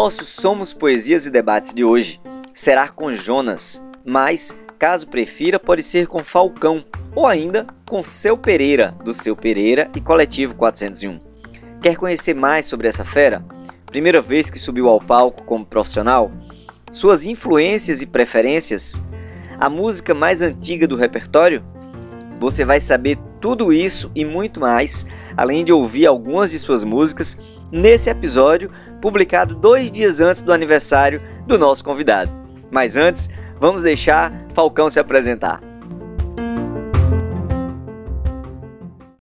nosso 0.00 0.24
Somos 0.24 0.72
Poesias 0.72 1.26
e 1.26 1.30
Debates 1.30 1.74
de 1.74 1.82
hoje 1.82 2.20
será 2.54 2.88
com 2.88 3.16
Jonas, 3.16 3.82
mas, 4.04 4.56
caso 4.78 5.08
prefira, 5.08 5.58
pode 5.58 5.82
ser 5.82 6.06
com 6.06 6.20
Falcão 6.20 6.84
ou 7.16 7.26
ainda 7.26 7.66
com 7.84 8.00
Seu 8.00 8.38
Pereira, 8.38 8.94
do 9.04 9.12
Seu 9.12 9.34
Pereira 9.34 9.90
e 9.96 10.00
Coletivo 10.00 10.54
401. 10.54 11.18
Quer 11.82 11.96
conhecer 11.96 12.32
mais 12.32 12.64
sobre 12.66 12.86
essa 12.86 13.04
fera? 13.04 13.44
Primeira 13.86 14.20
vez 14.20 14.48
que 14.48 14.58
subiu 14.60 14.88
ao 14.88 15.00
palco 15.00 15.42
como 15.42 15.66
profissional? 15.66 16.30
Suas 16.92 17.26
influências 17.26 18.00
e 18.00 18.06
preferências? 18.06 19.02
A 19.58 19.68
música 19.68 20.14
mais 20.14 20.42
antiga 20.42 20.86
do 20.86 20.94
repertório? 20.94 21.64
Você 22.38 22.64
vai 22.64 22.80
saber 22.80 23.18
tudo 23.40 23.72
isso 23.72 24.12
e 24.14 24.24
muito 24.24 24.60
mais, 24.60 25.08
além 25.36 25.64
de 25.64 25.72
ouvir 25.72 26.06
algumas 26.06 26.52
de 26.52 26.58
suas 26.60 26.84
músicas, 26.84 27.36
nesse 27.72 28.08
episódio 28.08 28.70
publicado 29.00 29.54
dois 29.54 29.90
dias 29.90 30.20
antes 30.20 30.42
do 30.42 30.52
aniversário 30.52 31.20
do 31.46 31.58
nosso 31.58 31.84
convidado. 31.84 32.30
Mas 32.70 32.96
antes, 32.96 33.28
vamos 33.60 33.82
deixar 33.82 34.46
Falcão 34.54 34.90
se 34.90 35.00
apresentar. 35.00 35.62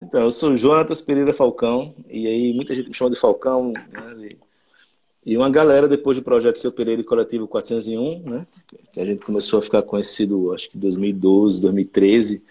Então, 0.02 0.22
eu 0.22 0.32
sou 0.32 0.56
Jonatas 0.56 1.02
Pereira 1.02 1.34
Falcão, 1.34 1.94
e 2.10 2.26
aí 2.26 2.54
muita 2.54 2.74
gente 2.74 2.88
me 2.88 2.96
chama 2.96 3.12
de 3.12 3.20
Falcão, 3.20 3.72
né? 3.72 3.82
E 5.26 5.36
uma 5.36 5.50
galera, 5.50 5.88
depois 5.88 6.18
do 6.18 6.24
projeto 6.24 6.60
Seu 6.60 6.72
Pereira 6.72 7.02
e 7.02 7.04
Coletivo 7.04 7.48
401, 7.48 8.30
né? 8.30 8.46
Que 8.94 9.00
a 9.00 9.06
gente 9.06 9.26
começou 9.26 9.58
a 9.58 9.62
ficar 9.62 9.82
conhecido, 9.82 10.54
acho 10.54 10.70
que 10.70 10.78
em 10.78 10.80
2012, 10.80 11.64
2013, 11.64 12.44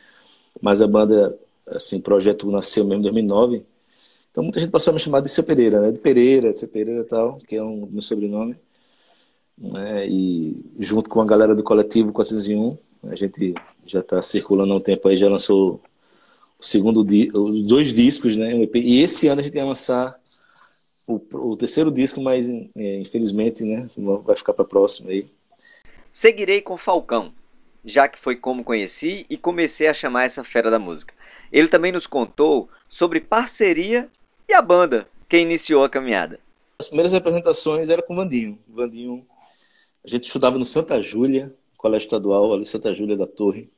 mas 0.61 0.83
a 0.83 0.87
banda, 0.87 1.39
assim, 1.69 1.99
o 1.99 2.03
projeto 2.03 2.51
nasceu 2.51 2.85
mesmo 2.85 2.99
em 2.99 3.03
2009. 3.03 3.65
Então 4.35 4.43
muita 4.43 4.59
gente 4.59 4.73
passou 4.73 4.91
a 4.91 4.95
me 4.95 4.99
chamar 4.99 5.21
de 5.21 5.29
Seu 5.29 5.45
Pereira, 5.45 5.81
né? 5.81 5.93
De 5.93 6.01
Pereira, 6.01 6.53
de 6.53 6.59
Seu 6.59 6.67
Pereira 6.67 7.03
e 7.03 7.05
tal, 7.05 7.39
que 7.47 7.55
é 7.55 7.63
um 7.63 7.87
meu 7.87 8.03
sobrenome. 8.03 8.57
Né? 9.57 10.09
E 10.09 10.73
junto 10.81 11.09
com 11.09 11.21
a 11.21 11.25
galera 11.25 11.55
do 11.55 11.63
Coletivo 11.63 12.13
401, 12.13 12.77
a 13.05 13.15
gente 13.15 13.55
já 13.87 14.01
está 14.01 14.21
circulando 14.21 14.73
há 14.73 14.77
um 14.77 14.81
tempo 14.81 15.07
aí, 15.07 15.17
já 15.17 15.29
lançou 15.29 15.81
o 16.59 16.67
segundo 16.67 17.07
os 17.33 17.65
dois 17.65 17.93
discos, 17.93 18.35
né? 18.35 18.57
E 18.75 19.01
esse 19.01 19.29
ano 19.29 19.41
a 19.41 19.45
gente 19.45 19.55
ia 19.55 19.65
lançar 19.65 20.19
o, 21.07 21.21
o 21.33 21.57
terceiro 21.57 21.93
disco, 21.93 22.21
mas 22.21 22.51
é, 22.51 22.99
infelizmente, 22.99 23.63
né? 23.63 23.89
Vai 23.97 24.35
ficar 24.35 24.53
para 24.53 24.65
próximo 24.65 25.11
aí. 25.11 25.27
Seguirei 26.11 26.61
com 26.61 26.77
Falcão, 26.77 27.33
já 27.85 28.09
que 28.09 28.19
foi 28.19 28.35
como 28.35 28.65
conheci 28.65 29.27
e 29.31 29.37
comecei 29.37 29.87
a 29.87 29.95
chamar 29.95 30.25
essa 30.25 30.43
fera 30.43 30.73
da 30.73 30.79
música. 30.81 31.15
Ele 31.53 31.69
também 31.69 31.93
nos 31.93 32.09
contou 32.09 32.69
sobre 32.89 33.21
parceria 33.21 34.11
e 34.49 34.53
a 34.53 34.63
banda 34.63 35.07
que 35.29 35.39
iniciou 35.39 35.85
a 35.85 35.89
caminhada. 35.89 36.39
As 36.79 36.89
primeiras 36.89 37.13
representações 37.13 37.89
eram 37.89 38.03
com 38.03 38.13
o 38.13 38.17
Vandinho. 38.17 38.59
O 38.69 38.75
Vandinho, 38.75 39.27
a 40.05 40.09
gente 40.09 40.27
estudava 40.27 40.59
no 40.59 40.65
Santa 40.65 41.01
Júlia, 41.01 41.55
colégio 41.77 42.07
estadual, 42.07 42.53
ali 42.53 42.67
Santa 42.67 42.95
Júlia 42.95 43.17
da 43.17 43.27
Torre. 43.27 43.69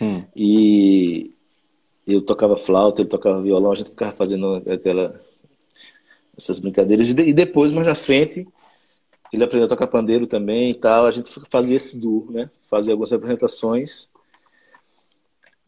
Hum. 0.00 0.24
E 0.34 1.32
eu 2.06 2.22
tocava 2.22 2.56
flauta, 2.56 3.02
ele 3.02 3.08
tocava 3.08 3.42
violão, 3.42 3.72
a 3.72 3.74
gente 3.74 3.90
ficava 3.90 4.12
fazendo 4.12 4.56
aquela 4.70 5.20
essas 6.36 6.58
brincadeiras. 6.58 7.10
E 7.10 7.32
depois, 7.32 7.70
mais 7.70 7.86
na 7.86 7.94
frente, 7.94 8.46
ele 9.32 9.44
aprendeu 9.44 9.66
a 9.66 9.68
tocar 9.68 9.86
pandeiro 9.86 10.26
também 10.26 10.70
e 10.70 10.74
tal. 10.74 11.06
A 11.06 11.10
gente 11.10 11.30
fazia 11.48 11.76
esse 11.76 11.98
duo, 11.98 12.30
né? 12.30 12.50
Fazia 12.66 12.92
algumas 12.92 13.12
apresentações. 13.12 14.09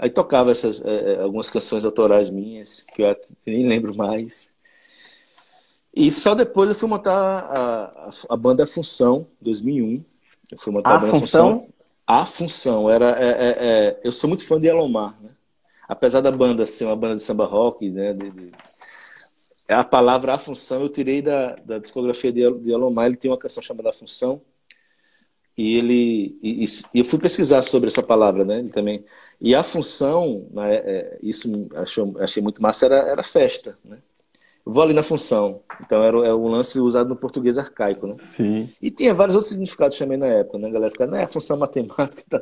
Aí 0.02 0.10
tocava 0.10 0.50
essas 0.50 0.84
é, 0.84 1.20
algumas 1.20 1.48
canções 1.48 1.84
autorais 1.84 2.28
minhas, 2.28 2.84
que 2.92 3.02
eu 3.02 3.16
nem 3.46 3.68
lembro 3.68 3.94
mais. 3.94 4.50
E 5.94 6.10
só 6.10 6.34
depois 6.34 6.68
eu 6.68 6.74
fui 6.74 6.88
montar 6.88 7.12
a, 7.14 7.84
a, 7.84 8.10
a 8.30 8.36
banda 8.36 8.66
Função, 8.66 9.28
2001. 9.40 10.04
Eu 10.50 10.58
fui 10.58 10.72
montar 10.72 10.90
a, 10.90 10.94
a 10.96 10.98
banda 10.98 11.20
Função? 11.20 11.50
Função. 11.60 11.68
A 12.04 12.26
Função. 12.26 12.90
Era, 12.90 13.10
é, 13.10 13.28
é, 13.28 13.56
é, 13.60 14.00
eu 14.02 14.10
sou 14.10 14.26
muito 14.26 14.44
fã 14.44 14.60
de 14.60 14.66
Elomar, 14.66 15.16
né? 15.22 15.30
Apesar 15.88 16.20
da 16.20 16.32
banda 16.32 16.66
ser 16.66 16.86
uma 16.86 16.96
banda 16.96 17.14
de 17.14 17.22
samba 17.22 17.46
rock, 17.46 17.88
né? 17.88 18.12
De, 18.12 18.28
de, 18.28 18.52
é 19.68 19.74
a 19.74 19.84
palavra 19.84 20.34
A 20.34 20.38
Função 20.38 20.80
eu 20.80 20.88
tirei 20.88 21.22
da, 21.22 21.54
da 21.64 21.78
discografia 21.78 22.32
de, 22.32 22.52
de 22.58 22.74
Alomar. 22.74 23.06
Ele 23.06 23.16
tem 23.16 23.30
uma 23.30 23.38
canção 23.38 23.62
chamada 23.62 23.90
A 23.90 23.92
Função. 23.92 24.42
E 25.56 25.76
ele 25.76 26.38
e, 26.42 26.64
e, 26.64 26.98
eu 27.00 27.04
fui 27.04 27.18
pesquisar 27.18 27.62
sobre 27.62 27.88
essa 27.88 28.02
palavra, 28.02 28.44
né? 28.44 28.58
Ele 28.58 28.70
também. 28.70 29.04
E 29.40 29.54
a 29.54 29.62
função, 29.62 30.46
né, 30.52 30.76
é, 30.76 31.18
isso 31.22 31.68
achou, 31.74 32.14
achei 32.20 32.42
muito 32.42 32.62
massa, 32.62 32.86
era, 32.86 32.96
era 33.10 33.22
festa, 33.22 33.76
né? 33.84 33.98
Eu 34.64 34.72
vou 34.72 34.82
ali 34.82 34.94
na 34.94 35.02
função. 35.02 35.60
Então 35.80 36.02
era, 36.02 36.16
era 36.24 36.36
um 36.36 36.46
lance 36.46 36.78
usado 36.78 37.08
no 37.08 37.16
português 37.16 37.58
arcaico, 37.58 38.06
né? 38.06 38.16
Sim. 38.22 38.70
E 38.80 38.90
tinha 38.90 39.12
vários 39.12 39.34
outros 39.34 39.50
significados 39.50 39.98
também 39.98 40.16
na 40.16 40.26
época, 40.26 40.58
né? 40.58 40.68
A 40.68 40.70
galera 40.70 40.92
ficava, 40.92 41.10
não 41.10 41.18
é 41.18 41.24
a 41.24 41.28
função 41.28 41.56
matemática, 41.56 42.22
tá? 42.30 42.40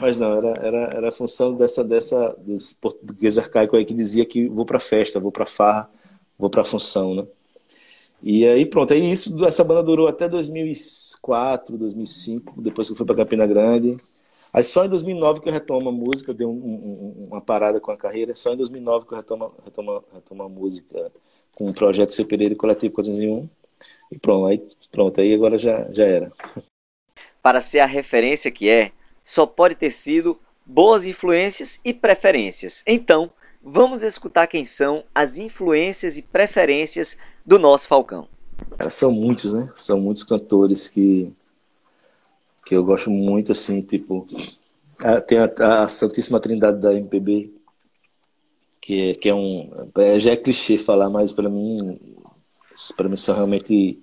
mas 0.00 0.16
não, 0.16 0.36
era, 0.36 0.48
era, 0.58 0.78
era 0.96 1.08
a 1.10 1.12
função 1.12 1.54
dessa, 1.54 1.84
dessa, 1.84 2.34
dos 2.38 2.72
português 2.72 3.38
arcaico 3.38 3.76
aí 3.76 3.84
que 3.84 3.94
dizia 3.94 4.26
que 4.26 4.48
vou 4.48 4.66
pra 4.66 4.80
festa, 4.80 5.20
vou 5.20 5.30
pra 5.30 5.46
farra, 5.46 5.88
vou 6.36 6.50
para 6.50 6.64
função, 6.64 7.14
né? 7.14 7.24
E 8.22 8.46
aí 8.46 8.66
pronto, 8.66 8.92
aí 8.92 9.10
isso, 9.10 9.44
essa 9.44 9.64
banda 9.64 9.82
durou 9.82 10.06
até 10.06 10.28
2004, 10.28 11.78
2005, 11.78 12.60
depois 12.60 12.86
que 12.86 12.92
eu 12.92 12.96
fui 12.96 13.06
para 13.06 13.16
Campina 13.16 13.46
Grande. 13.46 13.96
Aí 14.52 14.62
só 14.62 14.84
em 14.84 14.88
2009 14.88 15.40
que 15.40 15.48
eu 15.48 15.52
retomo 15.52 15.88
a 15.88 15.92
música, 15.92 16.30
eu 16.30 16.34
dei 16.34 16.46
um, 16.46 16.50
um, 16.50 17.26
uma 17.28 17.40
parada 17.40 17.80
com 17.80 17.90
a 17.90 17.96
carreira, 17.96 18.34
só 18.34 18.52
em 18.52 18.56
2009 18.56 19.06
que 19.06 19.12
eu 19.12 19.16
retomo, 19.16 19.54
retomo, 19.64 20.04
retomo 20.12 20.42
a 20.42 20.48
música 20.48 21.10
com 21.54 21.70
o 21.70 21.72
projeto 21.72 22.12
Seu 22.12 22.26
Pereira 22.26 22.54
e 22.54 22.56
Coletivo 22.56 22.94
401. 22.94 23.48
E 24.10 24.18
pronto, 24.18 24.46
aí, 24.46 24.62
pronto, 24.90 25.20
aí 25.20 25.32
agora 25.32 25.56
já, 25.56 25.86
já 25.92 26.04
era. 26.04 26.32
Para 27.42 27.60
ser 27.60 27.78
a 27.78 27.86
referência 27.86 28.50
que 28.50 28.68
é, 28.68 28.92
só 29.24 29.46
pode 29.46 29.76
ter 29.76 29.92
sido 29.92 30.38
boas 30.66 31.06
influências 31.06 31.80
e 31.84 31.94
preferências. 31.94 32.82
Então, 32.86 33.30
Vamos 33.62 34.02
escutar 34.02 34.46
quem 34.46 34.64
são 34.64 35.04
as 35.14 35.36
influências 35.36 36.16
e 36.16 36.22
preferências 36.22 37.18
do 37.44 37.58
nosso 37.58 37.88
Falcão. 37.88 38.28
São 38.90 39.10
muitos, 39.12 39.52
né? 39.52 39.70
São 39.74 40.00
muitos 40.00 40.22
cantores 40.22 40.88
que 40.88 41.32
que 42.64 42.76
eu 42.76 42.84
gosto 42.84 43.10
muito, 43.10 43.50
assim, 43.52 43.82
tipo 43.82 44.26
tem 45.26 45.38
a, 45.38 45.84
a 45.84 45.88
Santíssima 45.88 46.38
Trindade 46.38 46.78
da 46.78 46.94
MPB, 46.94 47.50
que 48.80 49.10
é, 49.10 49.14
que 49.14 49.28
é 49.28 49.34
um 49.34 49.70
é, 49.96 50.20
já 50.20 50.32
é 50.32 50.36
clichê 50.36 50.78
falar, 50.78 51.08
mas 51.10 51.32
para 51.32 51.48
mim 51.48 51.98
para 52.96 53.08
mim 53.08 53.16
são 53.16 53.34
realmente 53.34 53.98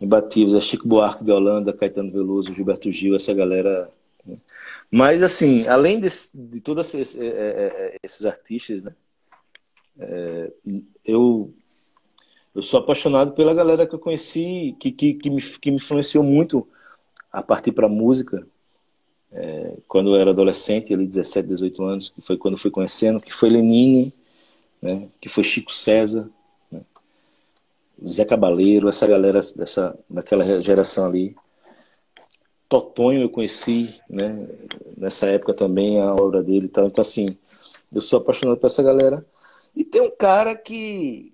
imbatíveis. 0.00 0.54
É 0.54 0.60
Chico 0.60 0.88
Buarque 0.88 1.24
de 1.24 1.32
Holanda, 1.32 1.72
Caetano 1.72 2.10
Veloso, 2.10 2.54
Gilberto 2.54 2.90
Gil, 2.92 3.14
essa 3.14 3.34
galera 3.34 3.90
né? 4.26 4.36
Mas, 4.90 5.22
assim, 5.22 5.66
além 5.66 6.00
desse, 6.00 6.36
de 6.36 6.60
todos 6.60 6.94
esses, 6.94 7.20
é, 7.20 7.26
é, 7.26 7.98
esses 8.02 8.24
artistas, 8.24 8.84
né? 8.84 8.94
Eu, 11.04 11.54
eu 12.54 12.62
sou 12.62 12.78
apaixonado 12.78 13.32
pela 13.32 13.52
galera 13.52 13.86
que 13.86 13.94
eu 13.94 13.98
conheci, 13.98 14.76
que, 14.78 14.92
que, 14.92 15.14
que, 15.14 15.28
me, 15.28 15.42
que 15.42 15.70
me 15.70 15.76
influenciou 15.76 16.22
muito 16.22 16.66
a 17.32 17.42
partir 17.42 17.72
para 17.72 17.88
música. 17.88 18.46
É, 19.32 19.76
quando 19.88 20.14
eu 20.14 20.20
era 20.20 20.30
adolescente, 20.30 20.94
ali 20.94 21.04
17, 21.04 21.48
18 21.48 21.82
anos, 21.82 22.08
que 22.10 22.20
foi 22.20 22.36
quando 22.36 22.54
eu 22.54 22.58
fui 22.58 22.70
conhecendo, 22.70 23.20
que 23.20 23.32
foi 23.32 23.48
Lenine, 23.48 24.12
né? 24.80 25.08
que 25.20 25.28
foi 25.28 25.42
Chico 25.42 25.72
César, 25.72 26.30
né? 26.70 26.82
Zé 28.08 28.24
Cabaleiro, 28.24 28.88
essa 28.88 29.06
galera 29.08 29.42
dessa, 29.56 29.98
daquela 30.08 30.60
geração 30.60 31.06
ali. 31.06 31.34
Totonho 32.68 33.22
eu 33.22 33.28
conheci, 33.28 34.00
né? 34.08 34.48
Nessa 34.96 35.26
época 35.26 35.54
também 35.54 36.00
a 36.00 36.14
obra 36.14 36.40
dele 36.40 36.66
e 36.66 36.68
tal. 36.68 36.86
Então, 36.86 37.02
assim, 37.02 37.36
eu 37.92 38.00
sou 38.00 38.20
apaixonado 38.20 38.58
por 38.58 38.66
essa 38.66 38.82
galera. 38.82 39.26
E 39.74 39.84
tem 39.84 40.00
um 40.00 40.10
cara 40.10 40.54
que 40.54 41.33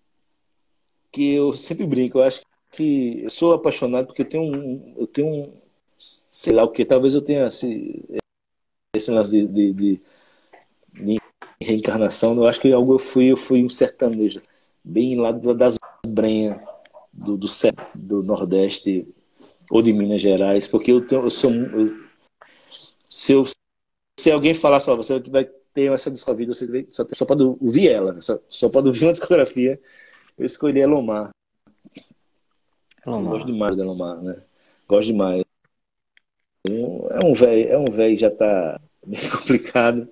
que 1.11 1.35
eu 1.35 1.55
sempre 1.57 1.87
brinco, 1.87 2.19
eu 2.19 2.23
acho 2.25 2.43
que 2.73 3.23
eu 3.25 3.31
sou 3.31 3.53
apaixonado 3.55 4.07
porque 4.07 4.23
eu 4.23 4.29
tenho 4.29 4.45
um, 4.45 4.95
eu 4.99 5.07
tenho 5.07 5.27
um, 5.27 5.53
sei 5.97 6.53
lá 6.53 6.65
o 6.65 6.71
que, 6.71 6.85
talvez 6.85 7.15
eu 7.15 7.23
tenha 7.23 7.47
esse, 7.47 8.05
esse 8.95 9.11
lance 9.11 9.31
de, 9.31 9.47
de, 9.47 9.73
de, 9.73 10.01
de 10.93 11.21
reencarnação, 11.61 12.35
eu 12.37 12.47
acho 12.47 12.61
que 12.61 12.73
algo 12.73 12.95
eu 12.95 12.99
fui, 12.99 13.27
eu 13.33 13.37
fui 13.37 13.65
um 13.65 13.71
sertanejo, 13.71 14.41
bem 14.83 15.17
lá 15.17 15.33
das 15.33 15.77
brenhas 16.07 16.59
do, 17.13 17.37
do, 17.37 17.47
do 17.95 18.23
Nordeste, 18.23 19.07
ou 19.71 19.81
de 19.81 19.93
Minas 19.93 20.21
Gerais, 20.21 20.67
porque 20.67 20.91
eu, 20.91 21.07
tenho, 21.07 21.23
eu 21.23 21.31
sou. 21.31 21.51
Eu, 21.53 21.97
se, 23.09 23.33
eu, 23.33 23.47
se 24.19 24.31
alguém 24.31 24.53
falar 24.53 24.81
só, 24.81 24.97
você 24.97 25.21
vai 25.31 25.49
ter 25.73 25.93
essa 25.93 26.11
discografia, 26.11 26.49
você 26.49 26.87
só, 26.91 27.07
só 27.13 27.25
pode 27.25 27.45
ouvir 27.45 27.89
ela, 27.89 28.21
só, 28.21 28.39
só 28.49 28.69
pode 28.69 28.89
ouvir 28.89 29.05
uma 29.05 29.13
discografia. 29.13 29.81
Eu 30.41 30.47
escolhi 30.47 30.81
Elomar. 30.81 31.29
Elomar. 33.07 33.33
gosto 33.33 33.47
demais 33.47 33.77
de 33.77 33.83
Elomar, 33.83 34.23
né? 34.23 34.37
Gosto 34.89 35.09
demais. 35.09 35.45
É 36.65 37.25
um 37.25 37.35
velho, 37.35 37.69
é 37.69 37.79
um 37.79 37.91
velho 37.91 38.19
já 38.19 38.31
tá 38.31 38.81
bem 39.07 39.21
complicado, 39.29 40.09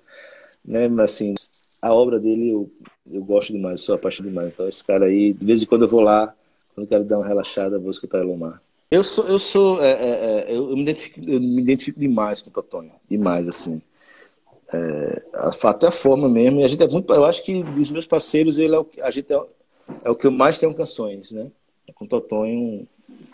né? 0.63 0.87
Mas 0.87 1.13
assim, 1.13 1.33
a 1.81 1.91
obra 1.91 2.19
dele 2.19 2.51
eu, 2.51 2.71
eu 3.11 3.23
gosto 3.23 3.51
demais, 3.51 3.81
sou 3.81 3.95
apaixonado 3.95 4.29
demais. 4.29 4.49
Então 4.49 4.67
esse 4.67 4.83
cara 4.83 5.05
aí, 5.05 5.33
de 5.33 5.43
vez 5.43 5.63
em 5.63 5.65
quando 5.65 5.85
eu 5.85 5.89
vou 5.89 6.01
lá, 6.01 6.27
quando 6.75 6.85
eu 6.85 6.89
quero 6.89 7.03
dar 7.05 7.17
uma 7.17 7.27
relaxada, 7.27 7.79
vou 7.79 7.89
escutar 7.89 8.19
Elomar. 8.19 8.61
Eu 8.91 9.03
sou, 9.03 9.27
eu 9.27 9.39
sou, 9.39 9.83
é, 9.83 9.91
é, 9.91 10.51
é, 10.51 10.55
eu, 10.55 10.67
me 10.75 10.83
identifico, 10.83 11.27
eu 11.27 11.39
me 11.39 11.61
identifico 11.63 11.99
demais 11.99 12.39
com 12.39 12.51
o 12.51 12.53
Totonho, 12.53 12.91
demais 13.09 13.49
assim. 13.49 13.81
É, 14.71 15.23
até 15.63 15.87
a 15.87 15.91
forma 15.91 16.29
mesmo. 16.29 16.59
E 16.59 16.63
a 16.63 16.67
gente 16.67 16.83
é 16.83 16.87
muito, 16.87 17.11
eu 17.11 17.25
acho 17.25 17.43
que 17.43 17.63
dos 17.63 17.89
meus 17.89 18.05
parceiros 18.05 18.59
ele 18.59 18.75
é 18.75 18.79
o, 18.79 18.87
a 19.01 19.09
gente 19.09 19.33
é, 19.33 19.43
é 20.03 20.09
o 20.09 20.15
que 20.15 20.27
eu 20.27 20.31
mais 20.31 20.57
tenho 20.57 20.73
canções, 20.73 21.31
né? 21.31 21.47
Com 21.95 22.05
Totonho, 22.05 22.87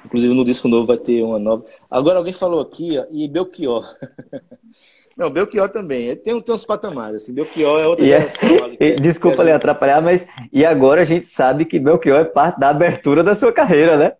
inclusive 0.06 0.34
no 0.34 0.46
disco 0.46 0.68
novo 0.68 0.88
vai 0.88 0.98
ter 0.98 1.22
uma 1.24 1.40
nova. 1.40 1.66
Agora 1.90 2.18
alguém 2.18 2.34
falou 2.34 2.62
aqui, 2.62 2.98
ó, 2.98 3.06
e 3.12 3.28
Belchior. 3.28 3.86
Não, 5.16 5.30
Belchior 5.30 5.70
também. 5.70 6.14
Tem, 6.18 6.42
tem 6.42 6.56
uns 6.56 6.66
patamares. 6.66 7.24
Assim. 7.24 7.34
Belchior 7.34 7.80
é 7.80 7.88
outra 7.88 8.04
e 8.04 8.10
geração. 8.10 8.50
É, 8.80 8.96
desculpa 8.96 9.44
lhe 9.44 9.52
atrapalhar, 9.52 10.02
mas 10.02 10.28
e 10.52 10.66
agora 10.66 11.02
a 11.02 11.06
gente 11.06 11.28
sabe 11.28 11.66
que 11.66 11.80
Belchior 11.80 12.20
é 12.20 12.26
parte 12.26 12.60
da 12.60 12.70
abertura 12.70 13.24
da 13.24 13.34
sua 13.34 13.54
carreira, 13.54 13.98
né? 13.98 14.14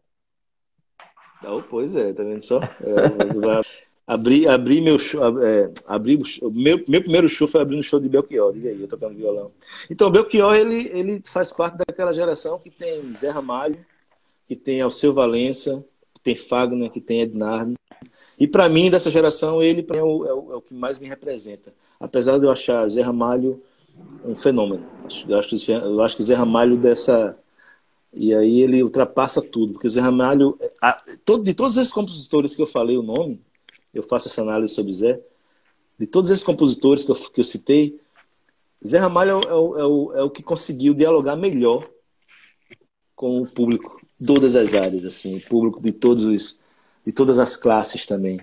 Oh, 1.44 1.62
pois 1.62 1.94
é, 1.94 2.14
tá 2.14 2.24
vendo 2.24 2.42
só? 2.42 2.62
É, 2.64 3.70
abri, 4.08 4.48
abri 4.48 4.82
meu 4.82 4.98
é, 5.42 5.72
abri, 5.88 6.18
meu, 6.52 6.84
meu 6.88 7.02
primeiro 7.02 7.28
show 7.28 7.48
foi 7.48 7.62
abrindo 7.62 7.80
o 7.80 7.84
show 7.84 8.00
de 8.00 8.10
Belchior, 8.10 8.54
diga 8.54 8.70
aí, 8.70 8.82
eu 8.82 8.88
tocando 8.88 9.16
violão. 9.16 9.52
Então, 9.90 10.12
Belchior, 10.12 10.56
ele, 10.56 10.90
ele 10.94 11.22
faz 11.26 11.52
parte 11.52 11.78
daquela 11.78 12.14
geração 12.14 12.60
que 12.60 12.70
tem 12.70 13.12
Zé 13.12 13.30
Ramalho, 13.30 13.78
que 14.48 14.56
tem 14.56 14.82
Alceu 14.82 15.14
Valença, 15.14 15.84
que 16.14 16.22
tem 16.22 16.36
Fagner, 16.36 16.92
que 16.92 17.02
tem 17.02 17.22
Ednardo. 17.22 17.74
E 18.40 18.48
para 18.48 18.68
mim, 18.68 18.92
dessa 18.92 19.10
geração, 19.10 19.62
ele 19.62 19.86
é 19.94 20.04
o, 20.04 20.26
é, 20.26 20.34
o, 20.34 20.54
é 20.54 20.56
o, 20.58 20.62
que 20.62 20.74
mais 20.74 21.00
me 21.00 21.08
representa. 21.08 21.74
Apesar 22.00 22.38
de 22.38 22.46
eu 22.46 22.52
achar 22.52 22.88
Zé 22.88 23.02
Ramalho 23.02 23.62
um 24.26 24.36
fenômeno. 24.36 24.86
Eu 25.28 25.40
acho, 25.40 25.50
que, 25.50 25.72
eu 25.72 26.02
acho 26.04 26.18
que 26.18 26.24
Zé 26.24 26.34
Ramalho 26.34 26.78
dessa 26.78 27.38
e 28.18 28.34
aí 28.34 28.62
ele 28.62 28.82
ultrapassa 28.82 29.42
tudo, 29.42 29.74
porque 29.74 29.90
Zé 29.90 30.00
Ramalho, 30.00 30.58
de 31.44 31.54
todos 31.54 31.76
esses 31.76 31.92
compositores 31.92 32.56
que 32.56 32.62
eu 32.62 32.66
falei 32.68 32.98
o 32.98 33.04
nome, 33.04 33.42
eu 33.98 34.04
faço 34.04 34.28
essa 34.28 34.42
análise 34.42 34.74
sobre 34.74 34.94
Zé, 34.94 35.20
de 35.98 36.06
todos 36.06 36.30
esses 36.30 36.44
compositores 36.44 37.04
que 37.04 37.12
eu, 37.12 37.16
que 37.16 37.40
eu 37.40 37.44
citei, 37.44 38.00
Zé 38.86 38.98
Ramalho 39.00 39.32
é 39.32 39.54
o, 39.54 39.78
é, 39.78 39.86
o, 39.86 40.14
é 40.16 40.24
o 40.24 40.30
que 40.30 40.44
conseguiu 40.44 40.94
dialogar 40.94 41.36
melhor 41.36 41.90
com 43.16 43.42
o 43.42 43.48
público, 43.48 44.00
todas 44.26 44.56
as 44.56 44.74
áreas, 44.74 45.06
assim, 45.06 45.40
público 45.40 45.82
de 45.82 45.92
todos 45.92 46.24
os, 46.26 46.60
de 47.06 47.12
todas 47.12 47.40
as 47.40 47.56
classes 47.56 48.06
também. 48.06 48.40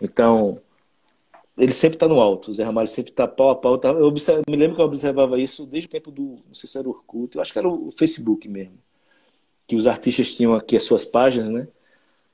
Então, 0.00 0.60
ele 1.58 1.72
sempre 1.72 1.96
está 1.96 2.08
no 2.08 2.20
alto, 2.20 2.50
o 2.50 2.54
Zé 2.54 2.62
Ramalho 2.62 2.88
sempre 2.88 3.10
está 3.10 3.26
pau 3.26 3.50
a 3.50 3.56
pau. 3.56 3.76
Tá, 3.78 3.88
eu, 3.88 4.06
observo, 4.06 4.42
me 4.48 4.56
lembro 4.56 4.76
que 4.76 4.82
eu 4.82 4.86
observava 4.86 5.38
isso 5.38 5.66
desde 5.66 5.88
o 5.88 5.90
tempo 5.90 6.10
do, 6.10 6.38
não 6.46 6.54
sei 6.54 6.68
se 6.68 6.78
era 6.78 6.88
o 6.88 6.92
Orkut, 6.92 7.34
eu 7.34 7.42
acho 7.42 7.52
que 7.52 7.58
era 7.58 7.68
o 7.68 7.90
Facebook 7.90 8.48
mesmo 8.48 8.78
que 9.66 9.76
os 9.76 9.86
artistas 9.86 10.34
tinham 10.34 10.54
aqui 10.54 10.76
as 10.76 10.82
suas 10.82 11.04
páginas, 11.04 11.50
né? 11.50 11.66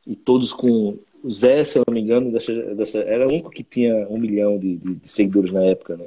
E 0.07 0.17
todos 0.17 0.53
com 0.53 0.99
o 1.23 1.31
Zé, 1.31 1.65
se 1.65 1.79
eu 1.79 1.85
não 1.87 1.95
me 1.95 2.01
engano, 2.01 2.31
dessa, 2.31 2.53
dessa, 2.75 2.99
era 3.01 3.27
o 3.27 3.31
único 3.31 3.51
que 3.51 3.63
tinha 3.63 4.07
um 4.09 4.19
milhão 4.19 4.59
de, 4.59 4.77
de, 4.77 4.95
de, 4.97 5.09
seguidores 5.09 5.53
na 5.53 5.63
época, 5.63 5.97
né? 5.97 6.07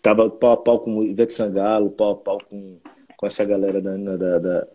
Tava 0.00 0.28
pau 0.30 0.52
a 0.52 0.56
pau 0.56 0.80
com 0.80 0.98
o 0.98 1.04
Ivete 1.04 1.32
Sangalo, 1.32 1.90
pau 1.90 2.12
a 2.12 2.16
pau 2.16 2.38
com, 2.48 2.76
com 3.16 3.26
essa 3.26 3.44
galera 3.44 3.80
da, 3.80 3.96
da, 3.96 4.38
da 4.38 4.66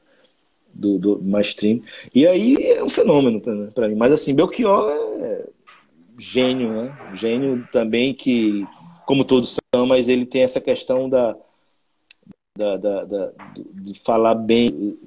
do, 0.73 0.97
do 0.97 1.21
mainstream. 1.21 1.81
E 2.13 2.25
aí 2.27 2.55
é 2.55 2.83
um 2.83 2.89
fenômeno 2.89 3.41
para 3.73 3.87
mim. 3.87 3.95
Mas 3.95 4.11
assim, 4.11 4.35
Belchior 4.35 4.89
é 5.21 5.45
gênio, 6.17 6.71
né? 6.71 6.97
Gênio 7.13 7.67
também 7.71 8.13
que, 8.13 8.65
como 9.05 9.25
todos 9.25 9.57
são, 9.73 9.85
mas 9.85 10.07
ele 10.07 10.25
tem 10.25 10.43
essa 10.43 10.61
questão 10.61 11.09
da, 11.09 11.35
da, 12.57 12.77
da, 12.77 13.03
da 13.03 13.31
de 13.73 13.99
falar 13.99 14.35
bem 14.35 14.97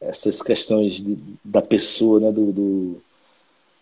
essas 0.00 0.40
questões 0.42 1.02
de, 1.02 1.18
da 1.44 1.60
pessoa, 1.60 2.20
né, 2.20 2.30
do, 2.30 2.52
do, 2.52 3.02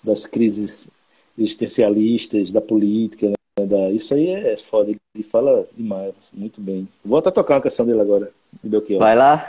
das 0.06 0.24
crises 0.24 0.88
existencialistas, 1.36 2.52
da 2.52 2.60
política, 2.60 3.28
né, 3.28 3.66
da, 3.66 3.90
isso 3.90 4.14
aí 4.14 4.28
é 4.28 4.56
foda, 4.56 4.90
ele 4.90 5.24
fala 5.24 5.66
demais, 5.76 6.14
muito 6.32 6.60
bem. 6.60 6.88
Vou 7.04 7.18
até 7.18 7.30
tocar 7.30 7.54
uma 7.54 7.60
canção 7.60 7.84
dele 7.84 8.00
agora, 8.00 8.30
de 8.62 8.70
Belchior. 8.70 9.00
Vai 9.00 9.16
lá. 9.16 9.44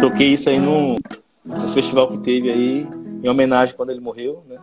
Toquei 0.00 0.32
isso 0.32 0.48
aí 0.48 0.58
num, 0.58 0.96
num 1.44 1.68
festival 1.68 2.10
que 2.10 2.18
teve 2.18 2.50
aí, 2.50 2.86
em 3.22 3.28
homenagem 3.28 3.76
quando 3.76 3.90
ele 3.90 4.00
morreu, 4.00 4.42
né? 4.48 4.58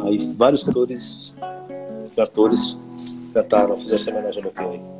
Aí 0.00 0.18
vários 0.34 0.64
cantores, 0.64 1.34
cantores 2.16 2.76
cantaram, 3.32 3.76
fizeram 3.76 4.00
essa 4.00 4.10
homenagem 4.10 4.42
ao 4.42 4.50
Belchior 4.50 4.72
aí. 4.72 4.97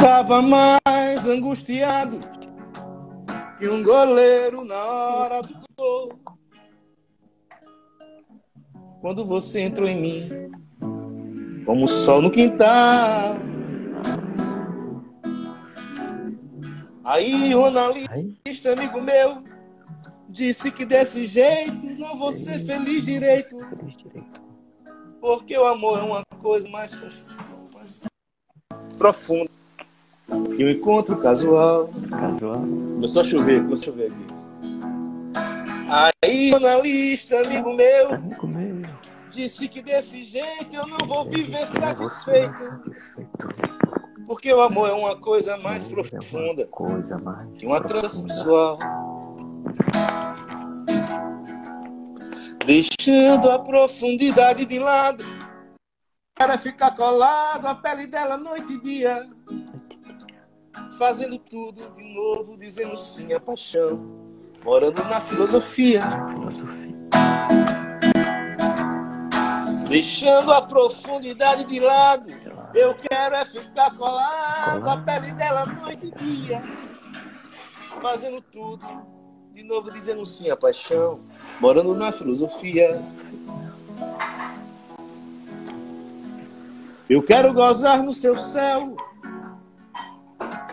Estava 0.00 0.40
mais 0.40 1.26
angustiado 1.26 2.20
que 3.58 3.68
um 3.68 3.82
goleiro 3.82 4.64
na 4.64 4.82
hora 4.82 5.42
do 5.42 5.54
gol. 5.76 6.18
Quando 9.02 9.26
você 9.26 9.60
entrou 9.60 9.86
em 9.86 10.00
mim, 10.00 10.52
como 11.66 11.84
o 11.84 11.86
sol 11.86 12.22
no 12.22 12.30
quintal. 12.30 13.36
Aí 17.04 17.54
o 17.54 17.66
analista, 17.66 18.72
amigo 18.72 19.02
meu, 19.02 19.44
disse 20.30 20.72
que 20.72 20.86
desse 20.86 21.26
jeito 21.26 21.86
não 22.00 22.16
vou 22.16 22.32
ser 22.32 22.64
feliz 22.64 23.04
direito. 23.04 23.54
Porque 25.20 25.58
o 25.58 25.66
amor 25.66 25.98
é 25.98 26.02
uma 26.02 26.22
coisa 26.40 26.70
mais 26.70 26.98
profunda 28.96 29.59
que 30.56 30.64
um 30.64 30.70
encontro 30.70 31.16
casual. 31.16 31.90
Casual. 32.10 32.60
Começou 32.60 33.22
a 33.22 33.24
chover, 33.24 33.62
começou 33.62 33.92
a 33.92 33.96
chover 33.96 34.12
aqui. 34.12 34.40
Aí, 36.22 36.50
jornalista, 36.50 37.40
amigo 37.40 37.72
meu, 37.72 38.14
amigo 38.14 38.46
meu, 38.46 38.90
disse 39.32 39.68
que 39.68 39.82
desse 39.82 40.22
jeito 40.22 40.74
eu 40.74 40.86
não 40.86 40.98
vou 41.06 41.28
viver 41.28 41.66
satisfeito. 41.66 42.80
Porque 44.26 44.52
o 44.52 44.60
amor 44.60 44.88
é 44.88 44.92
uma 44.92 45.16
coisa 45.16 45.56
mais 45.58 45.88
profunda 45.88 46.64
coisa 46.68 47.18
mais 47.18 47.58
que 47.58 47.66
uma 47.66 47.80
trança 47.80 48.10
sensual. 48.10 48.78
Deixando 52.64 53.50
a 53.50 53.58
profundidade 53.58 54.64
de 54.64 54.78
lado, 54.78 55.24
para 56.40 56.56
ficar 56.56 56.92
colado 56.92 57.66
a 57.66 57.74
pele 57.74 58.06
dela 58.06 58.36
noite 58.36 58.72
e 58.72 58.80
dia 58.80 59.28
fazendo 61.00 61.38
tudo 61.38 61.94
de 61.96 62.14
novo, 62.14 62.58
dizendo 62.58 62.94
sim 62.94 63.32
à 63.32 63.40
paixão, 63.40 63.98
morando 64.62 65.02
na 65.04 65.18
filosofia. 65.18 66.02
Deixando 69.88 70.52
a 70.52 70.60
profundidade 70.60 71.64
de 71.64 71.80
lado, 71.80 72.30
eu 72.74 72.94
quero 72.94 73.34
é 73.34 73.46
ficar 73.46 73.96
colado 73.96 74.86
a 74.86 74.98
pele 74.98 75.32
dela 75.32 75.64
noite 75.64 76.12
e 76.14 76.22
dia, 76.22 76.62
fazendo 78.02 78.42
tudo 78.42 78.84
de 79.54 79.62
novo, 79.62 79.90
dizendo 79.90 80.26
sim 80.26 80.50
à 80.50 80.56
paixão, 80.56 81.22
morando 81.58 81.94
na 81.94 82.12
filosofia. 82.12 83.02
Eu 87.08 87.22
quero 87.22 87.54
gozar 87.54 88.02
no 88.02 88.12
seu 88.12 88.36
céu 88.36 89.09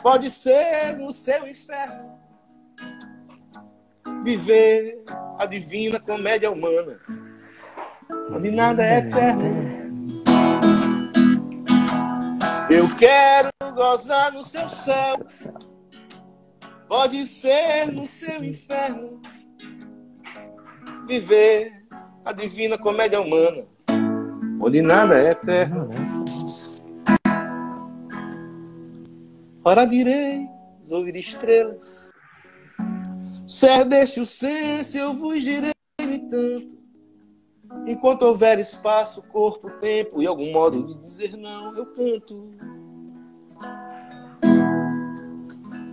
Pode 0.02 0.30
ser 0.30 0.98
no 0.98 1.12
seu 1.12 1.48
inferno 1.48 2.18
viver 4.24 5.04
a 5.38 5.46
divina 5.46 6.00
comédia 6.00 6.52
humana, 6.52 7.00
onde 8.32 8.52
nada 8.52 8.86
é 8.86 9.00
eterno. 9.00 9.68
Eu 12.70 12.94
quero 12.98 13.50
gozar 13.74 14.32
no 14.34 14.44
seu 14.44 14.68
céu, 14.70 15.18
pode 16.88 17.26
ser 17.26 17.92
no 17.92 18.06
seu 18.06 18.44
inferno 18.44 19.22
viver 21.08 21.72
a 22.26 22.34
divina 22.34 22.78
comédia 22.78 23.22
humana, 23.22 23.66
onde 24.60 24.82
nada 24.82 25.18
é 25.18 25.32
eterno. 25.32 25.90
Ora 29.70 29.84
direis 29.84 30.48
ouvir 30.90 31.18
estrelas. 31.18 32.10
Ser 33.46 33.84
deste 33.84 34.22
o 34.22 34.26
senso, 34.26 34.98
eu 34.98 35.14
vos 35.14 35.44
direi 35.44 35.74
tanto. 36.00 36.78
Enquanto 37.86 38.22
houver 38.22 38.60
espaço, 38.60 39.28
corpo, 39.28 39.70
tempo 39.82 40.24
e 40.24 40.26
algum 40.26 40.54
modo 40.54 40.88
de 40.88 41.04
dizer 41.04 41.36
não, 41.36 41.76
eu 41.76 41.86
canto. 41.88 42.50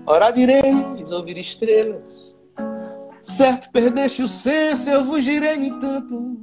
Ora 0.07 0.31
direis 0.31 1.11
ouvir 1.11 1.37
estrelas, 1.37 2.39
certo 3.21 3.73
perdeste 3.73 4.23
o 4.23 4.29
senso, 4.29 4.89
eu 4.89 5.05
fugirei 5.05 5.57
no 5.57 5.65
entanto. 5.65 6.37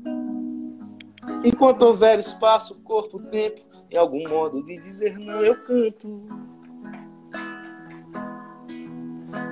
Enquanto 1.46 1.84
houver 1.84 2.20
espaço, 2.20 2.82
corpo, 2.82 3.22
tempo 3.30 3.62
e 3.90 3.96
algum 3.96 4.28
modo 4.28 4.62
de 4.66 4.82
dizer 4.82 5.18
não, 5.18 5.40
eu 5.40 5.56
canto. 5.64 6.50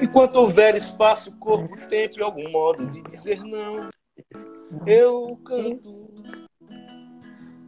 Enquanto 0.01 0.37
houver 0.37 0.75
espaço, 0.75 1.37
corpo, 1.37 1.75
tempo 1.89 2.19
e 2.19 2.23
algum 2.23 2.49
modo 2.49 2.89
de 2.89 3.01
dizer 3.03 3.43
não, 3.43 3.89
eu 4.85 5.37
canto. 5.43 6.09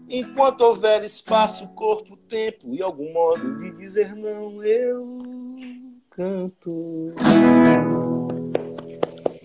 Enquanto 0.07 0.61
houver 0.61 1.03
espaço, 1.03 1.67
corpo, 1.73 2.15
tempo 2.15 2.73
e 2.73 2.81
algum 2.81 3.11
modo 3.11 3.57
de 3.59 3.71
dizer 3.71 4.15
não, 4.15 4.63
eu 4.63 5.19
canto. 6.09 7.13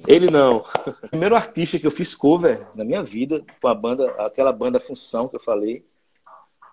Ele 0.06 0.30
não. 0.30 0.58
O 0.58 1.08
primeiro 1.10 1.34
artista 1.34 1.80
que 1.80 1.86
eu 1.86 1.90
fiz 1.90 2.14
cover 2.14 2.68
na 2.76 2.84
minha 2.84 3.02
vida, 3.02 3.44
com 3.60 3.66
a 3.66 3.74
banda, 3.74 4.08
aquela 4.18 4.52
banda 4.52 4.78
Função 4.78 5.28
que 5.28 5.34
eu 5.34 5.40
falei. 5.40 5.84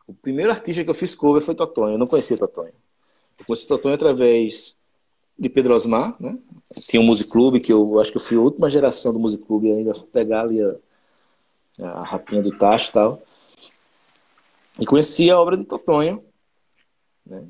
O 0.08 0.14
primeiro 0.14 0.52
artista 0.52 0.84
que 0.84 0.90
eu 0.90 0.94
fiz 0.94 1.16
cover 1.16 1.42
foi 1.42 1.56
Totonho. 1.56 1.96
Eu 1.96 1.98
não 1.98 2.06
conhecia 2.06 2.38
Totonho. 2.38 2.74
Eu 3.40 3.46
conheci 3.46 3.68
Totonho 3.68 3.96
através 3.96 4.76
de 5.38 5.50
Pedro 5.50 5.74
Osmar, 5.74 6.16
né? 6.20 6.38
Tinha 6.88 7.02
um 7.02 7.06
Music 7.06 7.30
Club, 7.30 7.60
que 7.60 7.72
eu 7.72 8.00
acho 8.00 8.12
que 8.12 8.18
eu 8.18 8.22
fui 8.22 8.38
a 8.38 8.42
última 8.42 8.70
geração 8.70 9.12
do 9.14 9.20
Music 9.20 9.44
Club 9.44 9.66
ainda 9.66 9.94
pegar 10.12 10.42
ali 10.42 10.62
a, 10.62 10.76
a 11.80 12.04
rapinha 12.04 12.42
do 12.42 12.56
tacho 12.58 12.90
e 12.90 12.94
tal. 12.94 13.22
E 14.80 14.86
conheci 14.86 15.30
a 15.30 15.40
obra 15.40 15.56
de 15.56 15.66
Totonho, 15.66 16.24
né? 17.26 17.46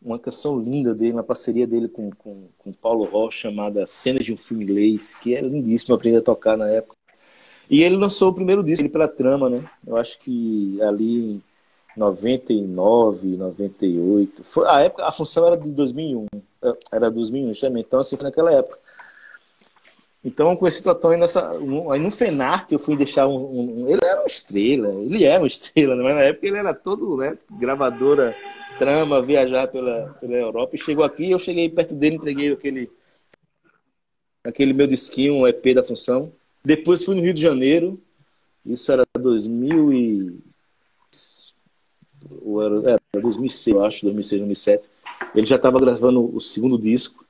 Uma 0.00 0.18
canção 0.18 0.60
linda 0.60 0.94
dele, 0.94 1.14
uma 1.14 1.24
parceria 1.24 1.66
dele 1.66 1.88
com, 1.88 2.10
com, 2.10 2.48
com 2.56 2.72
Paulo 2.72 3.04
Rocha, 3.04 3.48
chamada 3.48 3.84
Cenas 3.84 4.24
de 4.24 4.32
um 4.32 4.36
Filme 4.36 4.62
Inglês, 4.62 5.14
que 5.14 5.34
é 5.34 5.40
lindíssimo, 5.40 5.94
aprendi 5.94 6.16
a 6.16 6.22
tocar 6.22 6.56
na 6.56 6.68
época. 6.68 6.96
E 7.68 7.82
ele 7.82 7.96
lançou 7.96 8.30
o 8.30 8.34
primeiro 8.34 8.62
disco 8.62 8.82
ele 8.82 8.92
pela 8.92 9.08
trama, 9.08 9.50
né? 9.50 9.68
Eu 9.84 9.96
acho 9.96 10.18
que 10.20 10.80
ali 10.82 11.42
99, 11.98 13.36
98. 13.36 14.44
Foi, 14.44 14.66
a 14.68 14.80
época, 14.80 15.04
a 15.04 15.12
função 15.12 15.46
era 15.46 15.56
de 15.56 15.68
2001. 15.70 16.26
É, 16.62 16.72
era 16.92 17.10
2001 17.10 17.52
também. 17.54 17.84
Então, 17.86 18.00
assim, 18.00 18.16
foi 18.16 18.24
naquela 18.24 18.52
época. 18.52 18.78
Então, 20.24 20.58
esse 20.66 20.82
Totão 20.82 21.10
aí 21.10 21.18
nessa. 21.18 21.50
Aí 21.50 22.00
no 22.00 22.10
Fenart 22.10 22.70
eu 22.72 22.78
fui 22.78 22.96
deixar 22.96 23.26
um, 23.26 23.84
um, 23.84 23.88
Ele 23.88 24.00
era 24.02 24.20
uma 24.20 24.26
estrela, 24.26 24.88
ele 24.88 25.24
é 25.24 25.38
uma 25.38 25.46
estrela, 25.46 25.94
né? 25.94 26.02
mas 26.02 26.14
na 26.16 26.22
época 26.22 26.46
ele 26.46 26.58
era 26.58 26.74
todo, 26.74 27.16
né? 27.16 27.38
Gravadora, 27.52 28.36
trama, 28.78 29.22
viajar 29.22 29.68
pela, 29.68 30.16
pela 30.20 30.34
Europa. 30.34 30.74
E 30.74 30.78
chegou 30.78 31.04
aqui, 31.04 31.30
eu 31.30 31.38
cheguei 31.38 31.68
perto 31.68 31.94
dele, 31.94 32.16
entreguei 32.16 32.52
aquele. 32.52 32.90
Aquele 34.44 34.72
meu 34.72 34.86
disquinho, 34.86 35.34
um 35.34 35.46
EP 35.46 35.74
da 35.74 35.84
função. 35.84 36.32
Depois 36.64 37.04
fui 37.04 37.14
no 37.14 37.22
Rio 37.22 37.34
de 37.34 37.42
Janeiro. 37.42 38.00
Isso 38.64 38.90
era 38.90 39.04
2000 39.18 39.92
e 39.92 40.38
era, 42.64 42.98
2006, 43.20 43.76
eu 43.76 43.84
acho, 43.84 44.04
2006, 44.04 44.40
2007. 44.40 44.84
Ele 45.34 45.46
já 45.46 45.56
estava 45.56 45.78
gravando 45.78 46.34
o 46.34 46.40
segundo 46.40 46.78
disco. 46.78 47.24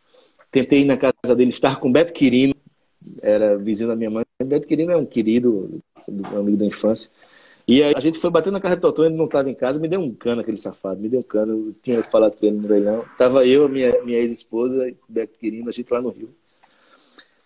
Tentei 0.51 0.81
ir 0.81 0.85
na 0.85 0.97
casa 0.97 1.35
dele 1.37 1.51
estar 1.51 1.79
com 1.81 1.93
Beto 1.93 2.13
Quirino, 2.13 2.55
era 3.23 3.57
vizinho 3.57 3.89
da 3.89 3.97
minha 3.97 4.11
mãe. 4.11 4.25
Beto 4.43 4.67
Quirino 4.67 4.93
é 4.93 4.97
um 4.97 5.07
querido, 5.07 5.83
um 6.09 6.39
amigo 6.39 6.57
da 6.57 6.65
infância. 6.65 7.11
E 7.67 7.83
a 7.83 8.01
gente 8.01 8.19
foi 8.19 8.31
batendo 8.31 8.55
na 8.55 8.61
casa 8.61 8.77
do 8.77 8.81
Totó, 8.81 9.05
ele 9.05 9.15
não 9.15 9.27
estava 9.27 9.51
em 9.51 9.55
casa, 9.55 9.79
me 9.79 9.89
deu 9.89 10.01
um 10.01 10.15
cano 10.15 10.41
aquele 10.41 10.57
safado, 10.57 11.03
me 11.03 11.09
deu 11.09 11.21
um 11.21 11.23
cano, 11.23 11.53
eu 11.53 11.75
tinha 11.83 12.03
falado 12.03 12.35
com 12.35 12.47
ele 12.47 12.57
no 12.57 12.67
leilão. 12.67 13.05
Tava 13.19 13.47
eu, 13.47 13.69
minha, 13.69 14.03
minha 14.05 14.19
ex-esposa, 14.19 14.91
Beto 15.07 15.39
Quirino, 15.39 15.69
a 15.69 15.73
gente 15.73 15.93
lá 15.93 16.01
no 16.01 16.09
Rio. 16.09 16.35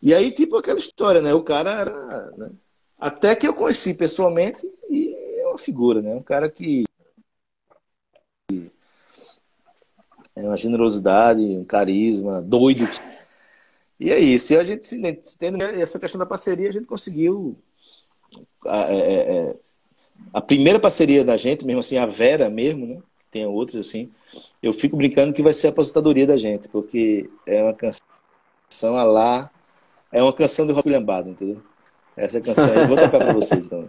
E 0.01 0.15
aí, 0.15 0.31
tipo 0.31 0.57
aquela 0.57 0.79
história, 0.79 1.21
né? 1.21 1.35
O 1.35 1.43
cara 1.43 1.81
era. 1.81 2.31
Né? 2.37 2.51
Até 2.99 3.35
que 3.35 3.49
eu 3.49 3.53
conheci 3.53 3.95
pessoalmente 3.95 4.65
e 4.89 5.13
é 5.41 5.47
uma 5.49 5.59
figura, 5.59 6.01
né? 6.01 6.15
Um 6.15 6.23
cara 6.23 6.49
que 6.49 6.85
é 10.35 10.43
uma 10.43 10.57
generosidade, 10.57 11.43
um 11.43 11.65
carisma, 11.65 12.41
doido. 12.43 12.89
E 14.01 14.11
é 14.11 14.19
isso. 14.19 14.53
E 14.53 14.57
a 14.57 14.65
gente, 14.65 14.89
tendo 15.39 15.63
essa 15.63 15.99
questão 15.99 16.19
da 16.19 16.27
parceria, 16.27 16.69
a 16.69 16.73
gente 16.73 16.87
conseguiu. 16.87 17.57
A, 18.67 18.93
é, 18.93 18.97
é, 18.97 19.37
é, 19.37 19.57
a 20.33 20.41
primeira 20.41 20.81
parceria 20.81 21.25
da 21.25 21.37
gente, 21.37 21.65
mesmo 21.65 21.81
assim, 21.81 21.99
a 21.99 22.07
Vera 22.07 22.49
mesmo, 22.49 22.87
né? 22.87 23.03
Tem 23.31 23.47
outros 23.47 23.87
assim. 23.87 24.11
Eu 24.63 24.73
fico 24.73 24.97
brincando 24.97 25.33
que 25.33 25.43
vai 25.43 25.53
ser 25.53 25.69
a 25.69 25.71
aposentadoria 25.71 26.27
da 26.27 26.37
gente, 26.37 26.69
porque 26.69 27.31
é 27.47 27.63
uma 27.63 27.75
canção 27.75 28.97
a 28.97 29.05
lá. 29.05 29.51
É 30.11 30.23
uma 30.23 30.33
canção 30.33 30.67
do 30.67 30.73
Rock 30.73 30.89
Lambado, 30.89 31.31
entendeu? 31.31 31.63
Essa 32.17 32.41
canção 32.41 32.71
aí. 32.73 32.87
Vou 32.87 32.97
tocar 32.97 33.19
pra 33.19 33.33
vocês 33.33 33.67
então. 33.67 33.89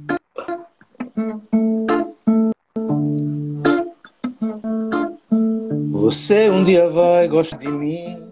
Você 6.10 6.50
um 6.50 6.64
dia 6.64 6.90
vai 6.90 7.28
gostar 7.28 7.58
de 7.58 7.68
mim. 7.68 8.32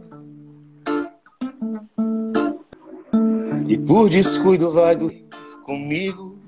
E 3.67 3.77
por 3.77 4.09
descuido 4.09 4.71
vai 4.71 4.95
dormir 4.95 5.27
comigo. 5.65 6.39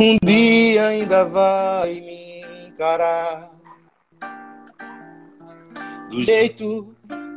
Um 0.00 0.16
dia 0.24 0.86
ainda 0.86 1.24
vai 1.24 1.94
me 1.94 2.68
encarar. 2.68 3.50
Do 6.08 6.22
jeito 6.22 6.94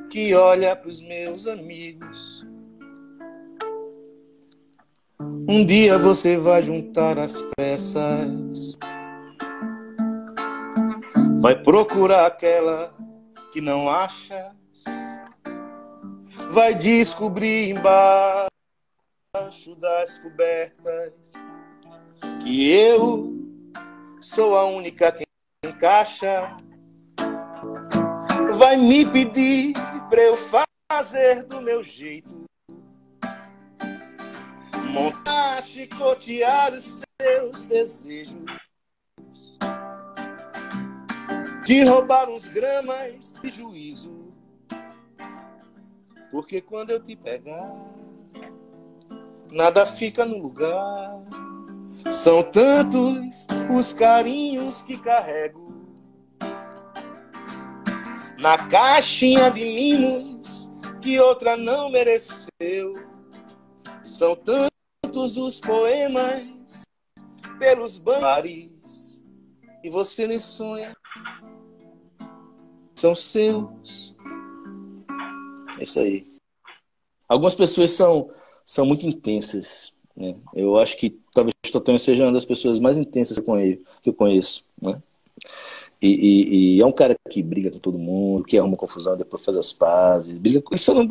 que 0.07 0.35
olha 0.35 0.75
pros 0.75 1.01
meus 1.01 1.47
amigos. 1.47 2.45
Um 5.47 5.65
dia 5.65 5.97
você 5.97 6.37
vai 6.37 6.61
juntar 6.61 7.17
as 7.17 7.41
peças 7.57 8.77
Vai 11.41 11.55
procurar 11.55 12.25
aquela 12.25 12.93
que 13.53 13.61
não 13.61 13.89
acha, 13.89 14.53
vai 16.51 16.75
descobrir 16.75 17.69
embaixo 17.69 18.49
das 19.77 20.17
cobertas 20.17 21.33
que 22.43 22.69
eu 22.69 23.33
sou 24.19 24.57
a 24.57 24.65
única 24.65 25.13
que 25.13 25.23
encaixa. 25.65 26.57
Vai 28.55 28.75
me 28.75 29.05
pedir 29.05 29.73
pra 30.09 30.21
eu 30.21 30.35
fazer 30.35 31.43
do 31.45 31.61
meu 31.61 31.81
jeito, 31.81 32.43
montar, 34.91 35.63
chicotear 35.63 36.73
os 36.73 37.01
seus 37.21 37.63
desejos 37.65 38.43
de 41.69 41.83
roubar 41.83 42.27
uns 42.27 42.47
gramas 42.47 43.31
de 43.43 43.51
juízo. 43.51 44.33
Porque 46.31 46.61
quando 46.61 46.89
eu 46.89 46.99
te 46.99 47.15
pegar, 47.15 47.71
nada 49.51 49.85
fica 49.85 50.25
no 50.25 50.39
lugar. 50.39 51.21
São 52.11 52.41
tantos 52.41 53.45
os 53.71 53.93
carinhos 53.93 54.81
que 54.81 54.97
carrego 54.97 55.71
na 58.39 58.57
caixinha 58.67 59.51
de 59.51 59.63
mimos 59.63 60.75
que 60.99 61.19
outra 61.19 61.55
não 61.55 61.91
mereceu. 61.91 62.93
São 64.03 64.35
tantos 64.35 65.37
os 65.37 65.59
poemas 65.59 66.81
pelos 67.59 67.99
bares 67.99 69.21
e 69.83 69.89
você 69.91 70.25
nem 70.25 70.39
sonha 70.39 70.95
são 72.99 73.15
seus. 73.15 74.13
É 75.79 75.83
isso 75.83 75.99
aí. 75.99 76.27
Algumas 77.27 77.55
pessoas 77.55 77.91
são, 77.91 78.29
são 78.65 78.85
muito 78.85 79.07
intensas. 79.07 79.93
Né? 80.15 80.35
Eu 80.53 80.77
acho 80.77 80.97
que 80.97 81.17
talvez 81.33 81.53
Totonho 81.71 81.97
seja 81.97 82.25
uma 82.25 82.33
das 82.33 82.43
pessoas 82.43 82.79
mais 82.79 82.97
intensas 82.97 83.39
que 83.39 84.09
eu 84.09 84.13
conheço. 84.13 84.65
Né? 84.81 85.01
E, 86.01 86.07
e, 86.07 86.75
e, 86.77 86.81
é 86.81 86.85
um 86.85 86.91
cara 86.91 87.15
que 87.29 87.41
briga 87.41 87.71
com 87.71 87.79
todo 87.79 87.97
mundo, 87.97 88.43
que 88.43 88.57
arruma 88.57 88.75
confusão, 88.75 89.15
depois 89.15 89.43
faz 89.43 89.55
as 89.55 89.71
pazes. 89.71 90.33
Briga 90.33 90.61
com... 90.61 90.73
ele, 90.73 90.81
só 90.81 90.93
não, 90.93 91.07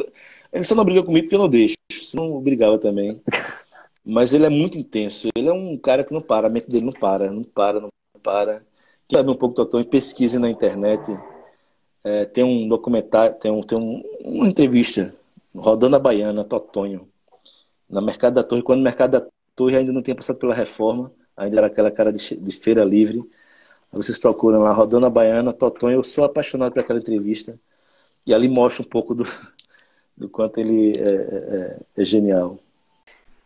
ele 0.53 0.65
só 0.65 0.75
não 0.75 0.85
briga 0.85 1.03
comigo 1.03 1.25
porque 1.25 1.37
eu 1.37 1.41
não 1.41 1.49
deixo, 1.49 1.77
senão 2.03 2.27
eu 2.27 2.41
brigava 2.41 2.79
também. 2.79 3.21
Mas 4.05 4.33
ele 4.33 4.45
é 4.45 4.51
muito 4.51 4.79
intenso. 4.79 5.29
Ele 5.35 5.49
é 5.49 5.53
um 5.53 5.77
cara 5.77 6.05
que 6.05 6.13
não 6.13 6.23
para, 6.23 6.47
a 6.47 6.51
mente 6.51 6.69
dele 6.69 6.87
não 6.87 6.93
para, 6.93 7.31
não 7.31 7.43
para, 7.43 7.81
não 7.81 7.91
para. 8.23 8.63
Quem 9.07 9.19
sabe 9.19 9.31
um 9.31 9.35
pouco 9.35 9.55
do 9.55 9.65
Totonho, 9.65 9.85
pesquise 9.85 10.39
na 10.39 10.51
internet 10.51 11.11
é, 12.09 12.25
tem 12.25 12.43
um 12.43 12.67
documentário, 12.67 13.37
tem, 13.39 13.51
um, 13.51 13.63
tem 13.63 13.79
um, 13.79 14.03
uma 14.25 14.49
entrevista 14.49 15.15
rodando 15.55 15.97
a 15.97 15.99
Baiana, 15.99 16.43
Totonho, 16.43 17.07
na 17.89 18.01
Mercado 18.01 18.35
da 18.35 18.43
Torre, 18.43 18.63
quando 18.63 18.81
o 18.81 18.83
Mercado 18.83 19.11
da 19.11 19.27
Torre 19.55 19.77
ainda 19.77 19.93
não 19.93 20.01
tinha 20.01 20.15
passado 20.15 20.39
pela 20.39 20.55
reforma, 20.55 21.13
ainda 21.37 21.59
era 21.59 21.67
aquela 21.67 21.91
cara 21.91 22.11
de, 22.11 22.37
de 22.37 22.53
feira 22.53 22.83
livre. 22.83 23.23
Vocês 23.93 24.17
procuram 24.17 24.61
lá, 24.61 24.73
Rodando 24.73 25.07
a 25.07 25.11
Baiana, 25.11 25.53
Totonho, 25.53 25.99
eu 25.99 26.05
sou 26.05 26.25
apaixonado 26.25 26.73
por 26.73 26.81
aquela 26.81 26.99
entrevista. 26.99 27.59
E 28.27 28.33
ali 28.33 28.49
mostra 28.49 28.83
um 28.83 28.87
pouco 28.89 29.15
do, 29.15 29.25
do 30.17 30.29
quanto 30.29 30.59
ele 30.59 30.93
é, 30.99 31.03
é, 31.03 32.03
é 32.03 32.05
genial. 32.05 32.59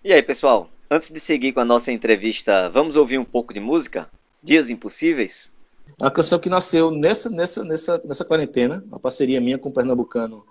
E 0.04 0.12
aí, 0.12 0.23
pessoal? 0.23 0.69
Antes 0.90 1.11
de 1.11 1.21
seguir 1.21 1.52
com 1.52 1.61
a 1.61 1.64
nossa 1.64 1.90
entrevista, 1.90 2.69
vamos 2.69 2.97
ouvir 2.97 3.19
um 3.19 3.25
pouco 3.25 3.54
de 3.54 3.61
música? 3.61 4.09
Dias 4.42 4.71
Impossíveis? 4.71 5.51
É 6.00 6.04
uma 6.04 6.11
canção 6.11 6.38
que 6.38 6.49
nasceu 6.49 6.90
nessa, 6.90 7.30
nessa, 7.30 7.64
nessa, 7.64 8.02
nessa 8.04 8.25
quarentena, 8.25 8.84
uma 8.87 8.99
parceria 8.99 9.40
minha 9.40 9.58
com 9.58 9.68
o 9.68 9.72
pernambucano 9.72 10.44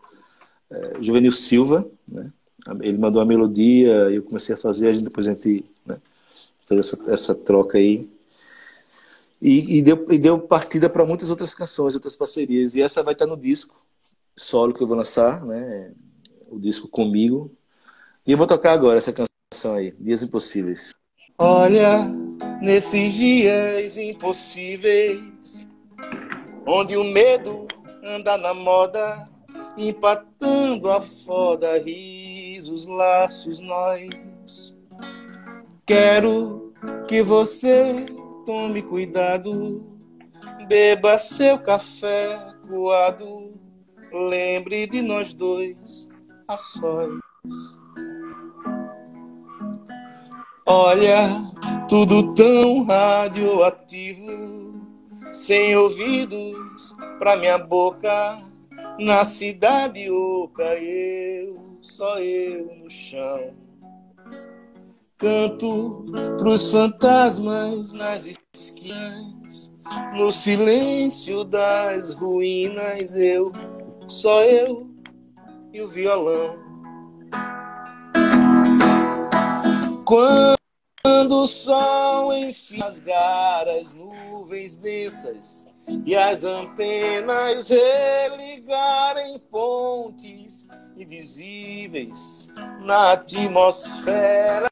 é, 0.70 1.02
Juvenil 1.02 1.32
Silva. 1.32 1.88
Né? 2.08 2.32
Ele 2.82 2.98
mandou 2.98 3.22
a 3.22 3.26
melodia 3.26 4.10
e 4.10 4.16
eu 4.16 4.24
comecei 4.24 4.56
a 4.56 4.58
fazer, 4.58 4.90
a 4.90 4.94
gente, 4.94 5.04
depois 5.04 5.28
a 5.28 5.34
gente 5.34 5.66
né, 5.86 5.98
fez 6.68 6.80
essa, 6.80 7.12
essa 7.12 7.36
troca 7.36 7.78
aí. 7.78 8.10
E, 9.42 9.80
e, 9.80 9.82
deu, 9.82 10.06
e 10.12 10.20
deu 10.20 10.40
partida 10.40 10.88
para 10.88 11.06
muitas 11.06 11.30
outras 11.30 11.56
canções, 11.56 11.96
outras 11.96 12.16
parcerias. 12.16 12.76
E 12.76 12.82
essa 12.82 13.02
vai 13.02 13.14
estar 13.14 13.26
no 13.26 13.36
disco 13.36 13.82
solo 14.36 14.74
que 14.74 14.82
eu 14.82 14.88
vou 14.88 14.96
lançar, 14.96 15.44
né? 15.46 15.92
o 16.52 16.60
disco 16.60 16.88
comigo. 16.88 17.52
E 18.28 18.32
eu 18.32 18.38
vou 18.38 18.46
tocar 18.46 18.74
agora 18.74 18.98
essa 18.98 19.14
canção 19.14 19.76
aí, 19.76 19.96
Dias 20.00 20.22
Impossíveis. 20.22 20.94
Olha, 21.38 22.14
nesses 22.62 23.14
dias 23.14 23.98
impossíveis, 23.98 25.68
onde 26.66 26.96
o 26.96 27.04
medo 27.04 27.68
anda 28.04 28.38
na 28.38 28.54
moda, 28.54 29.30
empatando 29.78 30.90
a 30.90 31.02
foda, 31.02 31.78
risos, 31.78 32.86
laços, 32.86 33.60
nós. 33.60 34.76
Quero 35.86 36.74
que 37.08 37.22
você 37.22 38.06
tome 38.46 38.82
cuidado, 38.82 39.84
beba 40.68 41.18
seu 41.18 41.60
café 41.60 42.40
coado, 42.68 43.54
lembre 44.12 44.88
de 44.88 45.02
nós 45.02 45.34
dois 45.34 46.10
a 46.48 46.58
sós. 46.58 47.20
Olha, 50.66 51.52
tudo 51.92 52.34
tão 52.34 52.84
radioativo, 52.84 54.26
sem 55.30 55.76
ouvidos 55.76 56.96
pra 57.20 57.36
minha 57.36 57.58
boca, 57.58 58.42
na 58.98 59.26
cidade 59.26 60.10
oca, 60.10 60.74
eu, 60.76 61.60
só 61.82 62.18
eu 62.20 62.74
no 62.78 62.90
chão. 62.90 63.54
Canto 65.18 66.06
pros 66.38 66.72
fantasmas 66.72 67.92
nas 67.92 68.26
esquinas, 68.26 69.74
no 70.16 70.32
silêncio 70.32 71.44
das 71.44 72.14
ruínas, 72.14 73.14
eu, 73.18 73.52
só 74.08 74.42
eu 74.44 74.90
e 75.74 75.82
o 75.82 75.90
violão. 75.90 76.56
Quando 80.06 80.61
quando 81.22 81.44
o 81.44 81.48
sol 81.48 82.32
rasgar 82.80 83.68
as 83.68 83.94
nuvens 83.94 84.76
densas 84.76 85.68
e 86.04 86.16
as 86.16 86.44
antenas 86.44 87.70
religarem 87.70 89.38
pontes 89.52 90.68
invisíveis 90.98 92.50
na 92.80 93.12
atmosfera, 93.12 94.68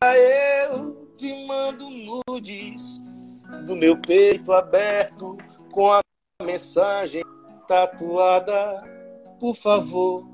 eu 0.71 1.13
te 1.17 1.45
mando 1.45 1.87
nudes 1.87 2.99
do 3.67 3.75
meu 3.75 3.95
peito 3.95 4.51
aberto 4.51 5.37
com 5.71 5.91
a 5.91 5.99
mensagem 6.41 7.21
tatuada. 7.67 8.83
Por 9.39 9.53
favor, 9.53 10.27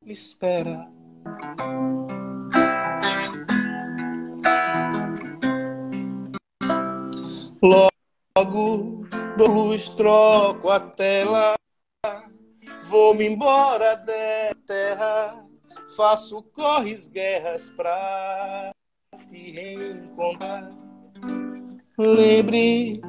me 0.00 0.12
espera. 0.12 0.88
Logo 7.64 9.06
dou 9.38 9.48
luz, 9.48 9.88
troco 9.88 10.68
a 10.68 10.78
tela, 10.78 11.54
vou-me 12.90 13.26
embora 13.26 13.96
da 13.96 14.54
terra, 14.66 15.46
faço 15.96 16.42
corres, 16.42 17.08
guerras 17.08 17.70
pra 17.70 18.70
te 19.30 19.50
reencontrar. 19.50 20.70
Lembre 21.96 23.00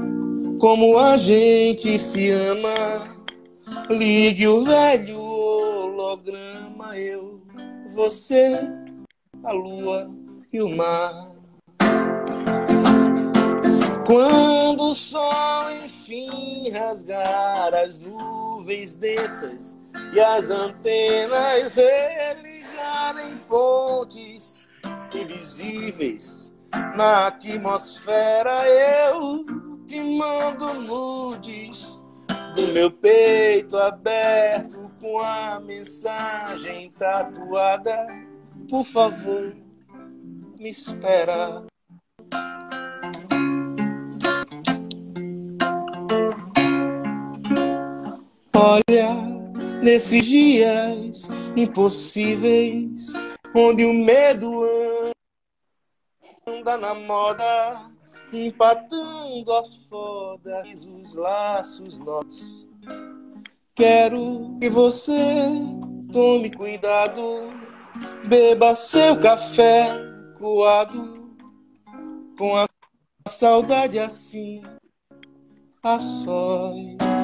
como 0.58 0.98
a 0.98 1.18
gente 1.18 2.00
se 2.00 2.30
ama, 2.30 3.26
ligue 3.90 4.48
o 4.48 4.64
velho 4.64 5.20
holograma, 5.20 6.98
eu, 6.98 7.42
você, 7.94 8.58
a 9.44 9.52
lua 9.52 10.10
e 10.54 10.62
o 10.62 10.70
mar. 10.70 11.35
Quando 14.06 14.92
o 14.92 14.94
sol 14.94 15.72
enfim 15.84 16.70
rasgar 16.70 17.74
as 17.74 17.98
nuvens 17.98 18.94
densas 18.94 19.82
e 20.14 20.20
as 20.20 20.52
antenas 20.52 21.76
religarem 21.76 23.38
pontes 23.48 24.70
invisíveis 25.12 26.54
na 26.96 27.28
atmosfera, 27.28 28.68
eu 28.68 29.44
te 29.88 30.00
mando 30.00 30.74
nudes 30.74 32.04
do 32.56 32.68
meu 32.74 32.92
peito 32.92 33.76
aberto 33.76 34.92
com 35.02 35.20
a 35.20 35.60
mensagem 35.60 36.92
tatuada. 36.92 38.06
Por 38.70 38.84
favor, 38.84 39.56
me 40.60 40.70
espera. 40.70 41.66
Olha, 48.58 49.14
nesses 49.84 50.26
dias 50.26 51.28
impossíveis, 51.58 53.12
onde 53.54 53.84
o 53.84 53.94
medo 53.94 54.64
anda 56.48 56.78
na 56.78 56.94
moda, 56.94 57.92
empatando 58.32 59.52
a 59.52 59.64
foda, 59.90 60.64
os 60.74 61.16
laços 61.16 62.00
nós. 62.00 62.70
Quero 63.76 64.58
que 64.62 64.70
você 64.70 65.12
tome 66.14 66.50
cuidado, 66.56 67.52
beba 68.26 68.74
seu 68.74 69.20
café 69.20 69.90
coado, 70.40 71.36
com 72.38 72.56
a 72.56 72.66
saudade 73.28 74.00
assim, 74.00 74.62
a 75.84 76.00
sós. 76.00 77.15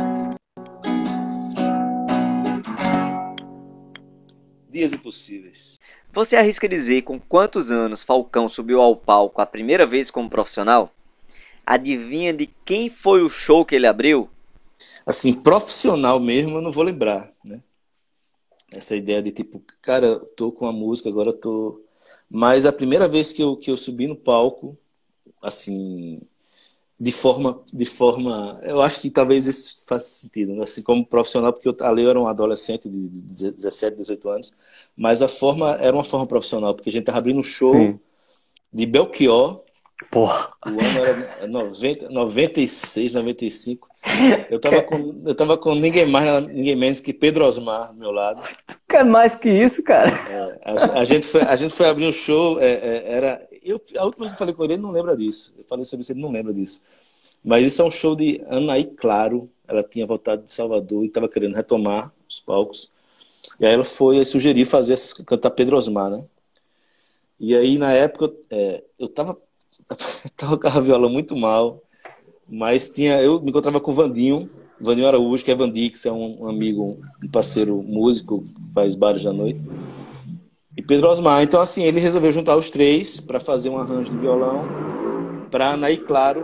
Dias 4.71 4.93
Impossíveis. 4.93 5.81
Você 6.13 6.37
arrisca 6.37 6.67
dizer 6.67 7.01
com 7.01 7.19
quantos 7.19 7.71
anos 7.71 8.01
Falcão 8.01 8.47
subiu 8.47 8.81
ao 8.81 8.95
palco 8.95 9.41
a 9.41 9.45
primeira 9.45 9.85
vez 9.85 10.09
como 10.09 10.29
profissional? 10.29 10.93
Adivinha 11.65 12.33
de 12.33 12.47
quem 12.65 12.89
foi 12.89 13.21
o 13.21 13.29
show 13.29 13.65
que 13.65 13.75
ele 13.75 13.85
abriu? 13.85 14.29
Assim, 15.05 15.33
profissional 15.33 16.19
mesmo, 16.19 16.57
eu 16.57 16.61
não 16.61 16.71
vou 16.71 16.83
lembrar, 16.83 17.31
né? 17.43 17.61
Essa 18.71 18.95
ideia 18.95 19.21
de 19.21 19.31
tipo, 19.31 19.61
cara, 19.81 20.19
tô 20.37 20.51
com 20.53 20.65
a 20.65 20.71
música, 20.71 21.09
agora 21.09 21.33
tô. 21.33 21.81
Mas 22.29 22.65
a 22.65 22.71
primeira 22.71 23.09
vez 23.09 23.33
que 23.33 23.43
eu, 23.43 23.57
que 23.57 23.69
eu 23.69 23.75
subi 23.75 24.07
no 24.07 24.15
palco, 24.15 24.77
assim, 25.41 26.21
de 27.01 27.11
forma, 27.11 27.59
de 27.73 27.83
forma, 27.83 28.59
eu 28.61 28.79
acho 28.79 29.01
que 29.01 29.09
talvez 29.09 29.47
isso 29.47 29.83
faça 29.87 30.07
sentido, 30.07 30.53
né? 30.53 30.61
assim 30.61 30.83
como 30.83 31.03
profissional, 31.03 31.51
porque 31.51 31.67
eu, 31.67 31.75
ali 31.81 32.03
eu 32.03 32.11
era 32.11 32.19
um 32.19 32.27
adolescente 32.27 32.87
de 32.87 33.51
17, 33.53 33.97
18 33.97 34.29
anos, 34.29 34.53
mas 34.95 35.23
a 35.23 35.27
forma 35.27 35.71
era 35.81 35.97
uma 35.97 36.03
forma 36.03 36.27
profissional, 36.27 36.75
porque 36.75 36.89
a 36.89 36.91
gente 36.91 37.01
estava 37.01 37.17
abrindo 37.17 37.39
um 37.39 37.43
show 37.43 37.73
Sim. 37.73 37.99
de 38.71 38.85
Belchior, 38.85 39.63
Porra. 40.11 40.53
o 40.63 40.69
ano 40.69 41.05
era 41.39 41.47
90, 41.47 42.09
96, 42.09 43.13
95, 43.13 43.89
eu 44.51 44.59
tava 44.61 44.83
com, 44.83 45.23
eu 45.25 45.33
tava 45.33 45.57
com 45.57 45.73
ninguém 45.73 46.05
mais, 46.05 46.47
ninguém 46.49 46.75
menos 46.75 46.99
que 46.99 47.11
Pedro 47.11 47.45
Osmar 47.45 47.93
do 47.93 47.99
meu 47.99 48.11
lado. 48.11 48.43
É 48.89 49.03
mais 49.03 49.33
que 49.33 49.49
isso, 49.49 49.81
cara. 49.83 50.11
É, 50.29 50.59
a, 50.65 50.99
a, 50.99 51.03
gente 51.03 51.25
foi, 51.25 51.41
a 51.41 51.55
gente 51.55 51.73
foi 51.73 51.87
abrir 51.87 52.05
um 52.05 52.11
show, 52.11 52.59
é, 52.59 52.73
é, 52.73 53.03
era 53.05 53.47
eu, 53.63 53.81
a 53.97 54.05
última 54.05 54.25
vez 54.25 54.33
que 54.33 54.39
falei 54.39 54.53
com 54.53 54.63
ele, 54.63 54.73
ele 54.73 54.81
não 54.81 54.91
lembra 54.91 55.15
disso. 55.15 55.53
Eu 55.57 55.63
falei 55.65 55.85
sobre 55.85 56.01
isso, 56.01 56.11
ele 56.11 56.21
não 56.21 56.31
lembra 56.31 56.53
disso. 56.53 56.81
Mas 57.43 57.67
isso 57.67 57.81
é 57.81 57.85
um 57.85 57.91
show 57.91 58.15
de 58.15 58.41
Anaí 58.47 58.85
Claro. 58.85 59.49
Ela 59.67 59.83
tinha 59.83 60.05
voltado 60.05 60.43
de 60.43 60.51
Salvador 60.51 61.03
e 61.03 61.07
estava 61.07 61.29
querendo 61.29 61.55
retomar 61.55 62.11
os 62.29 62.39
palcos. 62.39 62.91
E 63.59 63.65
aí 63.65 63.73
ela 63.73 63.83
foi 63.83 64.23
sugerir 64.25 64.65
fazer 64.65 64.93
essas, 64.93 65.13
cantar 65.13 65.51
Pedro 65.51 65.77
Osmar, 65.77 66.09
né? 66.09 66.23
E 67.39 67.55
aí, 67.55 67.77
na 67.77 67.91
época, 67.91 68.31
é, 68.49 68.83
eu 68.99 69.07
tava, 69.07 69.37
tava 70.37 70.57
com 70.57 70.67
a 70.67 70.79
viola 70.79 71.09
muito 71.09 71.35
mal, 71.35 71.81
mas 72.47 72.89
tinha, 72.89 73.21
eu 73.21 73.41
me 73.41 73.49
encontrava 73.49 73.79
com 73.79 73.91
o 73.91 73.95
Vandinho, 73.95 74.49
Vandinho 74.79 75.07
Araújo, 75.07 75.45
que 75.45 75.51
é 75.51 75.55
Vandix, 75.55 76.05
é 76.05 76.11
um 76.11 76.47
amigo, 76.47 76.99
um 77.23 77.29
parceiro 77.29 77.81
músico, 77.81 78.43
faz 78.73 78.95
bares 78.95 79.23
da 79.23 79.31
noite. 79.31 79.61
E 80.81 80.83
Pedro 80.83 81.09
Osmar. 81.09 81.43
Então, 81.43 81.61
assim, 81.61 81.83
ele 81.83 81.99
resolveu 81.99 82.31
juntar 82.31 82.55
os 82.55 82.71
três 82.71 83.19
para 83.19 83.39
fazer 83.39 83.69
um 83.69 83.77
arranjo 83.77 84.11
de 84.11 84.17
violão, 84.17 84.65
para 85.51 85.77
Naí 85.77 85.97
Claro 85.97 86.43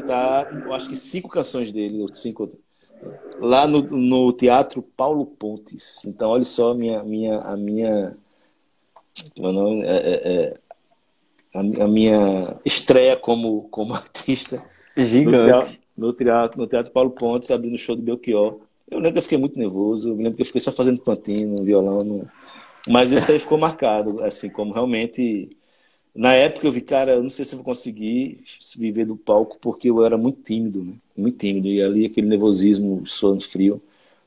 cantar, 0.00 0.64
eu 0.64 0.72
acho 0.72 0.88
que 0.88 0.96
cinco 0.96 1.28
canções 1.28 1.70
dele, 1.70 2.00
ou 2.00 2.12
cinco, 2.12 2.50
lá 3.38 3.66
no, 3.66 3.82
no 3.82 4.32
Teatro 4.32 4.82
Paulo 4.82 5.24
Pontes. 5.24 6.04
Então, 6.04 6.30
olha 6.30 6.44
só 6.44 6.72
a 6.72 6.74
minha, 6.74 7.02
minha, 7.04 7.38
a 7.38 7.56
minha, 7.56 8.16
é, 9.84 9.96
é, 9.96 10.32
é, 10.32 10.54
a, 11.54 11.60
a, 11.60 11.88
minha 11.88 12.56
estreia 12.64 13.16
como, 13.16 13.68
como 13.70 13.94
artista. 13.94 14.62
Gigante. 14.96 15.80
No 15.96 16.12
teatro, 16.12 16.58
no 16.58 16.66
teatro 16.66 16.92
Paulo 16.92 17.10
Pontes, 17.10 17.50
abrindo 17.50 17.74
o 17.74 17.78
show 17.78 17.94
do 17.94 18.02
Belchior. 18.02 18.58
Eu 18.90 18.98
lembro 18.98 19.12
que 19.12 19.18
eu 19.18 19.22
fiquei 19.22 19.38
muito 19.38 19.58
nervoso, 19.58 20.08
eu 20.08 20.16
lembro 20.16 20.34
que 20.34 20.42
eu 20.42 20.46
fiquei 20.46 20.60
só 20.60 20.72
fazendo 20.72 21.00
pantino, 21.00 21.62
violão, 21.62 21.98
no... 22.00 22.28
mas 22.88 23.12
isso 23.12 23.30
aí 23.30 23.38
ficou 23.38 23.58
marcado, 23.58 24.22
assim, 24.22 24.48
como 24.50 24.72
realmente 24.72 25.56
na 26.14 26.32
época 26.34 26.66
eu 26.66 26.72
vi, 26.72 26.80
cara, 26.80 27.14
eu 27.14 27.22
não 27.22 27.30
sei 27.30 27.44
se 27.44 27.54
eu 27.54 27.58
vou 27.58 27.64
conseguir 27.64 28.42
viver 28.76 29.06
do 29.06 29.16
palco, 29.16 29.58
porque 29.60 29.90
eu 29.90 30.04
era 30.04 30.18
muito 30.18 30.42
tímido, 30.42 30.84
né? 30.84 30.94
Muito 31.16 31.38
tímido. 31.38 31.68
E 31.68 31.82
ali 31.82 32.06
aquele 32.06 32.26
nervosismo, 32.28 33.06
suando 33.06 33.42
frio, 33.42 33.80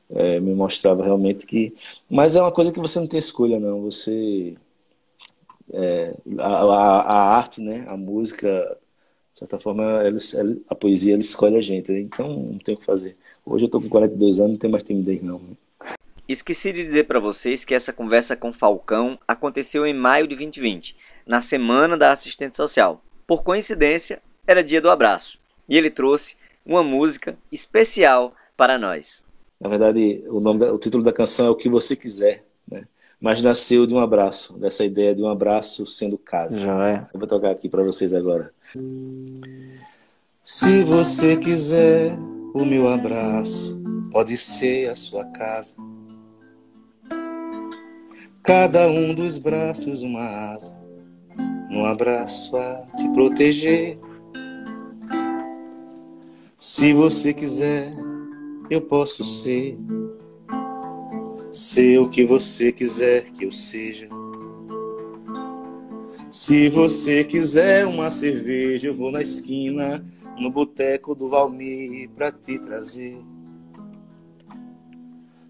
é, 0.10 0.40
me 0.40 0.54
mostrava 0.56 1.04
realmente 1.04 1.46
que. 1.46 1.74
Mas 2.10 2.36
é 2.36 2.42
uma 2.42 2.52
coisa 2.52 2.72
que 2.72 2.80
você 2.80 3.00
não 3.00 3.08
tem 3.08 3.20
escolha, 3.20 3.60
não. 3.60 3.82
Você. 3.84 4.56
É, 5.72 6.16
a, 6.40 6.48
a, 6.48 7.02
a, 7.02 7.38
arte, 7.38 7.62
né? 7.62 7.86
A 7.88 7.98
música, 7.98 8.78
de 9.34 9.40
certa 9.40 9.60
forma, 9.60 9.84
ela, 9.84 10.18
ela, 10.36 10.58
a 10.70 10.76
poesia, 10.76 11.14
ela 11.14 11.22
escolhe 11.22 11.58
a 11.58 11.62
gente. 11.62 11.92
Né? 11.92 12.02
Então 12.02 12.28
não 12.30 12.60
tem 12.60 12.76
o 12.76 12.78
que 12.78 12.86
fazer. 12.86 13.18
Hoje 13.46 13.66
eu 13.66 13.70
tô 13.70 13.82
com 13.82 13.90
42 13.90 14.40
anos, 14.40 14.54
não 14.54 14.60
tenho 14.60 14.72
mais 14.72 14.84
timidez, 14.84 15.22
não. 15.22 15.40
Né? 15.40 15.56
Esqueci 16.28 16.72
de 16.72 16.86
dizer 16.86 17.04
para 17.04 17.20
vocês 17.20 17.66
que 17.66 17.74
essa 17.74 17.92
conversa 17.92 18.36
com 18.36 18.54
Falcão 18.54 19.20
aconteceu 19.28 19.86
em 19.86 19.94
maio 19.94 20.28
de 20.28 20.36
2020 20.36 20.96
na 21.26 21.42
semana 21.42 21.98
da 21.98 22.12
assistente 22.12 22.56
social. 22.56 23.02
Por 23.28 23.44
coincidência, 23.44 24.22
era 24.48 24.64
dia 24.64 24.82
do 24.82 24.90
abraço 24.90 25.38
e 25.68 25.78
ele 25.78 25.90
trouxe 25.90 26.38
uma 26.66 26.84
música 26.84 27.38
especial 27.52 28.34
para 28.56 28.78
nós. 28.78 29.24
Na 29.60 29.70
verdade, 29.70 30.24
o, 30.28 30.40
nome 30.40 30.60
da, 30.60 30.74
o 30.74 30.78
título 30.78 31.04
da 31.04 31.14
canção 31.14 31.46
é 31.46 31.50
O 31.50 31.56
Que 31.56 31.70
Você 31.70 31.96
Quiser, 31.96 32.44
né? 32.70 32.86
mas 33.20 33.42
nasceu 33.42 33.86
de 33.86 33.94
um 33.94 34.00
abraço, 34.00 34.54
dessa 34.58 34.84
ideia 34.84 35.16
de 35.16 35.22
um 35.22 35.28
abraço 35.28 35.86
sendo 35.86 36.18
casa. 36.18 36.60
Já 36.60 36.90
é. 36.90 37.08
Eu 37.14 37.20
vou 37.20 37.28
tocar 37.28 37.52
aqui 37.52 37.70
para 37.70 37.84
vocês 37.84 38.14
agora. 38.14 38.52
Se 40.44 40.84
você 40.84 41.38
quiser 41.38 42.18
o 42.54 42.66
meu 42.66 42.88
abraço, 42.88 43.82
pode 44.12 44.36
ser 44.36 44.90
a 44.90 44.96
sua 44.96 45.26
casa. 45.26 45.76
Cada 48.44 48.88
um 48.88 49.16
dos 49.16 49.38
braços 49.38 50.04
uma 50.04 50.22
asa 50.54 50.84
um 51.74 51.86
abraço 51.86 52.56
a 52.56 52.86
te 52.96 53.10
proteger. 53.10 53.98
Se 56.56 56.94
você 56.94 57.34
quiser, 57.34 57.92
eu 58.70 58.80
posso 58.80 59.24
ser. 59.24 59.76
Ser 61.52 62.00
o 62.00 62.12
que 62.12 62.24
você 62.24 62.72
quiser 62.72 63.24
que 63.32 63.46
eu 63.46 63.52
seja. 63.52 64.08
Se 66.30 66.70
você 66.70 67.24
quiser 67.24 67.88
uma 67.88 68.12
cerveja, 68.12 68.90
eu 68.90 68.96
vou 68.96 69.12
na 69.12 69.22
esquina, 69.24 70.06
no 70.38 70.52
boteco 70.52 71.16
do 71.16 71.28
Valmir, 71.28 72.10
pra 72.12 72.32
te 72.32 72.60
trazer. 72.60 73.18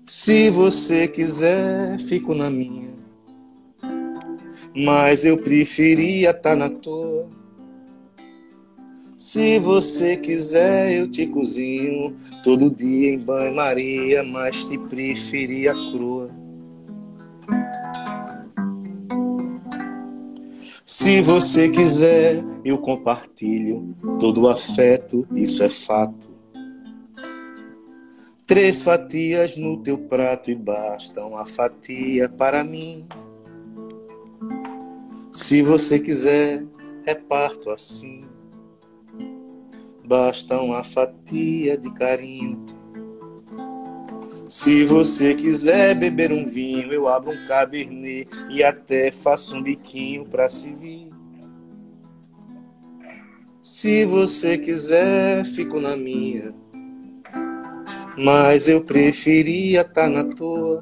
Se 0.06 0.50
você 0.50 1.08
quiser, 1.08 2.00
fico 2.00 2.34
na 2.34 2.50
minha 2.50 2.94
mas 4.76 5.24
eu 5.24 5.38
preferia 5.38 6.32
estar 6.32 6.42
tá 6.42 6.56
na 6.56 6.70
toa. 6.70 7.28
Se 9.16 9.60
você 9.60 10.18
quiser, 10.18 10.92
eu 10.94 11.10
te 11.10 11.26
cozinho 11.28 12.18
todo 12.44 12.70
dia 12.70 13.14
em 13.14 13.20
banho-maria, 13.20 14.24
mas 14.24 14.66
te 14.66 14.78
preferia 14.78 15.72
crua. 15.74 16.30
Se 20.86 21.22
você 21.22 21.70
quiser, 21.70 22.44
eu 22.66 22.78
compartilho 22.78 23.96
todo 24.20 24.42
o 24.42 24.50
afeto, 24.50 25.26
isso 25.34 25.64
é 25.64 25.70
fato. 25.70 26.33
Três 28.54 28.84
fatias 28.84 29.58
no 29.58 29.82
teu 29.82 29.98
prato 29.98 30.52
e 30.52 30.54
basta 30.54 31.26
uma 31.26 31.44
fatia 31.44 32.30
para 32.30 32.64
mim. 32.64 33.08
Se 35.32 35.64
você 35.64 35.98
quiser, 35.98 36.64
reparto 37.04 37.72
assim. 37.72 38.28
Basta 40.06 40.62
uma 40.62 40.84
fatia 40.84 41.76
de 41.80 41.92
carinho. 41.96 42.64
Se 44.48 44.86
você 44.86 45.34
quiser 45.34 45.96
beber 45.96 46.32
um 46.32 46.46
vinho, 46.46 46.94
eu 46.94 47.08
abro 47.08 47.34
um 47.34 47.48
cabernet 47.48 48.30
e 48.52 48.64
até 48.64 49.12
faço 49.12 49.58
um 49.58 49.64
biquinho 49.64 50.26
pra 50.26 50.48
se 50.48 50.72
vir. 50.72 51.10
Se 53.60 54.06
você 54.06 54.60
quiser, 54.60 55.44
fico 55.44 55.80
na 55.80 55.98
minha. 55.98 56.63
Mas 58.18 58.68
eu 58.68 58.82
preferia 58.82 59.82
estar 59.82 59.94
tá 59.94 60.10
na 60.10 60.24
toa. 60.24 60.82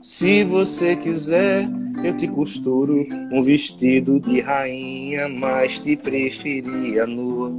Se 0.00 0.44
você 0.44 0.96
quiser, 0.96 1.68
eu 2.02 2.16
te 2.16 2.26
costuro 2.26 3.06
um 3.30 3.42
vestido 3.42 4.18
de 4.18 4.40
rainha, 4.40 5.28
mas 5.28 5.78
te 5.78 5.96
preferia 5.96 7.06
nua. 7.06 7.52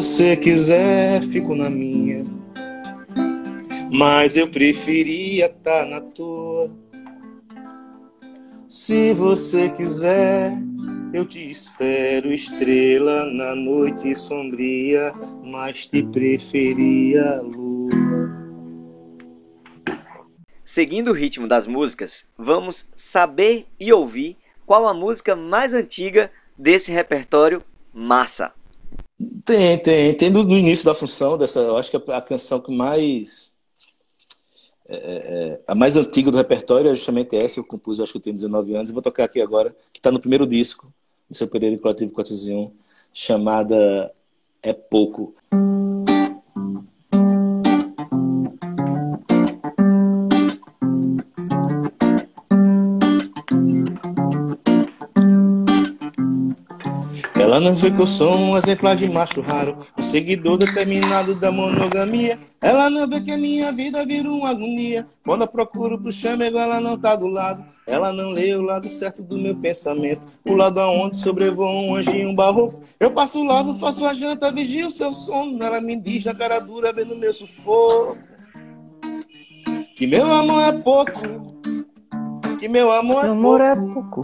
Você 0.00 0.36
quiser, 0.36 1.24
fico 1.24 1.56
na 1.56 1.68
minha. 1.68 2.24
Mas 3.90 4.36
eu 4.36 4.48
preferia 4.48 5.46
estar 5.46 5.82
tá 5.82 5.86
na 5.86 6.00
tua. 6.00 6.70
Se 8.68 9.12
você 9.12 9.68
quiser, 9.70 10.56
eu 11.12 11.26
te 11.26 11.50
espero, 11.50 12.32
estrela, 12.32 13.24
na 13.24 13.56
noite 13.56 14.14
sombria, 14.14 15.10
mas 15.42 15.88
te 15.88 16.00
preferia 16.00 17.40
lua. 17.42 17.90
Seguindo 20.64 21.08
o 21.08 21.14
ritmo 21.14 21.48
das 21.48 21.66
músicas, 21.66 22.28
vamos 22.38 22.88
saber 22.94 23.66
e 23.80 23.92
ouvir 23.92 24.36
qual 24.64 24.86
a 24.86 24.94
música 24.94 25.34
mais 25.34 25.74
antiga 25.74 26.30
desse 26.56 26.92
repertório 26.92 27.64
massa. 27.92 28.57
Tem, 29.44 29.78
tem. 29.78 30.14
Tem 30.14 30.30
do, 30.30 30.44
do 30.44 30.56
início 30.56 30.84
da 30.84 30.94
função 30.94 31.36
dessa. 31.36 31.60
Eu 31.60 31.76
acho 31.76 31.90
que 31.90 31.96
a, 31.96 32.16
a 32.16 32.22
canção 32.22 32.60
que 32.60 32.74
mais. 32.74 33.50
É, 34.88 34.96
é, 34.96 35.60
a 35.66 35.74
mais 35.74 35.96
antiga 35.96 36.30
do 36.30 36.36
repertório 36.36 36.90
é 36.90 36.94
justamente 36.94 37.36
essa. 37.36 37.60
Eu 37.60 37.64
compus, 37.64 37.98
eu 37.98 38.04
acho 38.04 38.12
que 38.12 38.18
eu 38.18 38.22
tenho 38.22 38.36
19 38.36 38.74
anos, 38.74 38.90
e 38.90 38.92
vou 38.92 39.02
tocar 39.02 39.24
aqui 39.24 39.40
agora, 39.40 39.74
que 39.92 39.98
está 39.98 40.10
no 40.10 40.20
primeiro 40.20 40.46
disco 40.46 40.92
do 41.28 41.36
seu 41.36 41.48
Pereira 41.48 41.76
Coletivo 41.76 42.12
401, 42.12 42.70
chamada 43.12 44.12
É 44.62 44.72
Pouco. 44.72 45.34
Ela 57.58 57.70
não 57.70 57.74
vê 57.74 57.90
que 57.90 58.00
eu 58.00 58.06
sou 58.06 58.36
um 58.36 58.56
exemplar 58.56 58.94
de 58.94 59.08
macho 59.08 59.40
raro, 59.40 59.78
um 59.98 60.02
seguidor 60.02 60.58
determinado 60.58 61.34
da 61.34 61.50
monogamia. 61.50 62.38
Ela 62.60 62.88
não 62.88 63.08
vê 63.08 63.20
que 63.20 63.32
a 63.32 63.36
minha 63.36 63.72
vida 63.72 64.06
vira 64.06 64.30
uma 64.30 64.50
agonia. 64.50 65.08
Quando 65.24 65.42
eu 65.42 65.48
procuro 65.48 66.00
pro 66.00 66.12
chamego, 66.12 66.56
ela 66.56 66.80
não 66.80 66.96
tá 66.96 67.16
do 67.16 67.26
lado. 67.26 67.64
Ela 67.84 68.12
não 68.12 68.30
lê 68.30 68.54
o 68.54 68.62
lado 68.62 68.88
certo 68.88 69.24
do 69.24 69.36
meu 69.36 69.56
pensamento. 69.56 70.28
O 70.44 70.54
lado 70.54 70.78
aonde 70.78 71.16
sobrevoa 71.16 71.68
um 71.68 71.96
anjinho 71.96 72.32
barroco. 72.32 72.80
Eu 73.00 73.10
passo 73.10 73.40
o 73.40 73.44
lado, 73.44 73.74
faço 73.74 74.06
a 74.06 74.14
janta, 74.14 74.52
vigio 74.52 74.86
o 74.86 74.90
seu 74.90 75.12
sono. 75.12 75.60
Ela 75.60 75.80
me 75.80 75.96
diz 75.96 76.26
na 76.26 76.36
cara 76.36 76.60
dura, 76.60 76.92
vendo 76.92 77.16
meu 77.16 77.34
sufoco. 77.34 78.18
Que 79.96 80.06
meu 80.06 80.32
amor 80.32 80.62
é 80.62 80.72
pouco. 80.78 81.58
Que 82.60 82.68
meu 82.68 82.92
amor 82.92 83.24
é 83.24 83.28
Amor 83.28 83.60
é 83.60 83.74
pouco. 83.74 84.20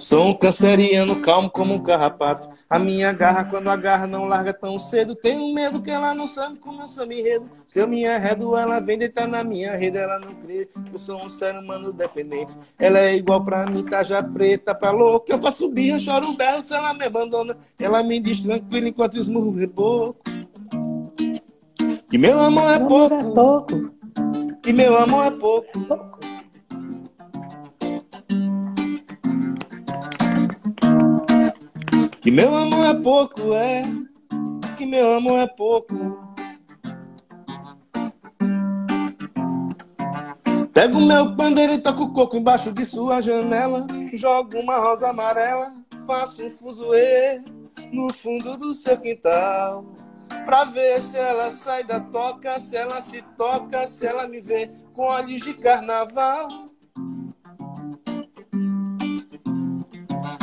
Sou 0.00 0.26
um 0.26 0.34
canceriano 0.34 1.20
calmo 1.20 1.50
como 1.50 1.74
um 1.74 1.82
carrapato. 1.82 2.48
A 2.68 2.78
minha 2.78 3.12
garra, 3.12 3.44
quando 3.44 3.68
agarra, 3.68 4.06
não 4.06 4.24
larga 4.26 4.52
tão 4.52 4.78
cedo. 4.78 5.14
Tenho 5.14 5.52
medo 5.54 5.80
que 5.80 5.90
ela 5.90 6.14
não 6.14 6.26
sabe 6.26 6.58
como 6.58 6.82
eu 6.82 6.88
sou 6.88 7.06
me 7.06 7.20
enredo. 7.20 7.48
Se 7.66 7.80
eu 7.80 7.88
me 7.88 8.04
arredo, 8.06 8.56
ela 8.56 8.80
vem 8.80 8.98
deitar 8.98 9.26
na 9.28 9.44
minha 9.44 9.76
rede. 9.76 9.98
Ela 9.98 10.18
não 10.18 10.34
crê 10.34 10.66
que 10.66 10.94
eu 10.94 10.98
sou 10.98 11.24
um 11.24 11.28
ser 11.28 11.54
humano 11.56 11.92
dependente. 11.92 12.52
Ela 12.78 12.98
é 12.98 13.16
igual 13.16 13.44
pra 13.44 13.66
mim, 13.66 13.84
tá 13.84 14.02
já 14.02 14.22
preta 14.22 14.74
pra 14.74 14.90
louco. 14.90 15.26
Eu 15.28 15.38
faço 15.40 15.68
birra, 15.70 15.98
choro 16.00 16.32
berro 16.34 16.62
se 16.62 16.74
ela 16.74 16.92
me 16.94 17.04
abandona. 17.04 17.56
Ela 17.78 18.02
me 18.02 18.20
diz 18.20 18.42
tranquilo 18.42 18.88
enquanto 18.88 19.16
esmurro 19.16 19.48
o 19.48 19.56
reboco. 19.56 20.16
Que 22.08 22.18
meu 22.18 22.38
amor 22.38 22.70
é 22.70 22.76
é 22.76 22.78
pouco. 22.78 23.92
que 24.62 24.72
meu 24.72 24.96
amor 24.96 25.24
é 25.26 25.30
pouco. 25.30 26.15
Que 32.26 32.30
meu 32.32 32.56
amor 32.56 32.84
é 32.84 32.94
pouco, 32.94 33.54
é. 33.54 33.82
Que 34.76 34.84
meu 34.84 35.14
amor 35.14 35.38
é 35.38 35.46
pouco. 35.46 35.94
Pego 40.74 41.00
meu 41.02 41.36
pandeiro 41.36 41.74
e 41.74 41.78
toco 41.78 42.12
coco 42.12 42.36
embaixo 42.36 42.72
de 42.72 42.84
sua 42.84 43.20
janela. 43.20 43.86
Jogo 44.14 44.58
uma 44.58 44.76
rosa 44.76 45.10
amarela, 45.10 45.72
faço 46.04 46.44
um 46.44 46.50
fuzuê 46.50 47.44
no 47.92 48.12
fundo 48.12 48.56
do 48.56 48.74
seu 48.74 48.98
quintal. 48.98 49.84
Pra 50.44 50.64
ver 50.64 51.00
se 51.04 51.16
ela 51.16 51.52
sai 51.52 51.84
da 51.84 52.00
toca, 52.00 52.58
se 52.58 52.76
ela 52.76 53.00
se 53.00 53.22
toca, 53.36 53.86
se 53.86 54.04
ela 54.04 54.26
me 54.26 54.40
vê 54.40 54.68
com 54.94 55.02
olhos 55.02 55.44
de 55.44 55.54
carnaval. 55.54 56.48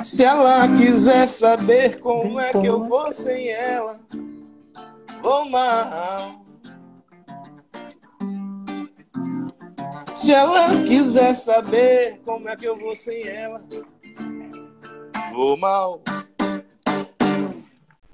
Se 0.03 0.21
ela 0.21 0.67
quiser 0.67 1.27
saber 1.27 1.99
como 1.99 2.37
é 2.37 2.51
que 2.51 2.65
eu 2.65 2.83
vou 2.83 3.09
sem 3.09 3.47
ela, 3.47 4.01
vou 5.21 5.49
mal. 5.49 6.45
Se 10.13 10.33
ela 10.33 10.83
quiser 10.83 11.35
saber 11.35 12.19
como 12.25 12.49
é 12.49 12.55
que 12.55 12.65
eu 12.65 12.75
vou 12.75 12.95
sem 12.97 13.25
ela, 13.25 13.63
vou 15.31 15.55
mal. 15.55 16.01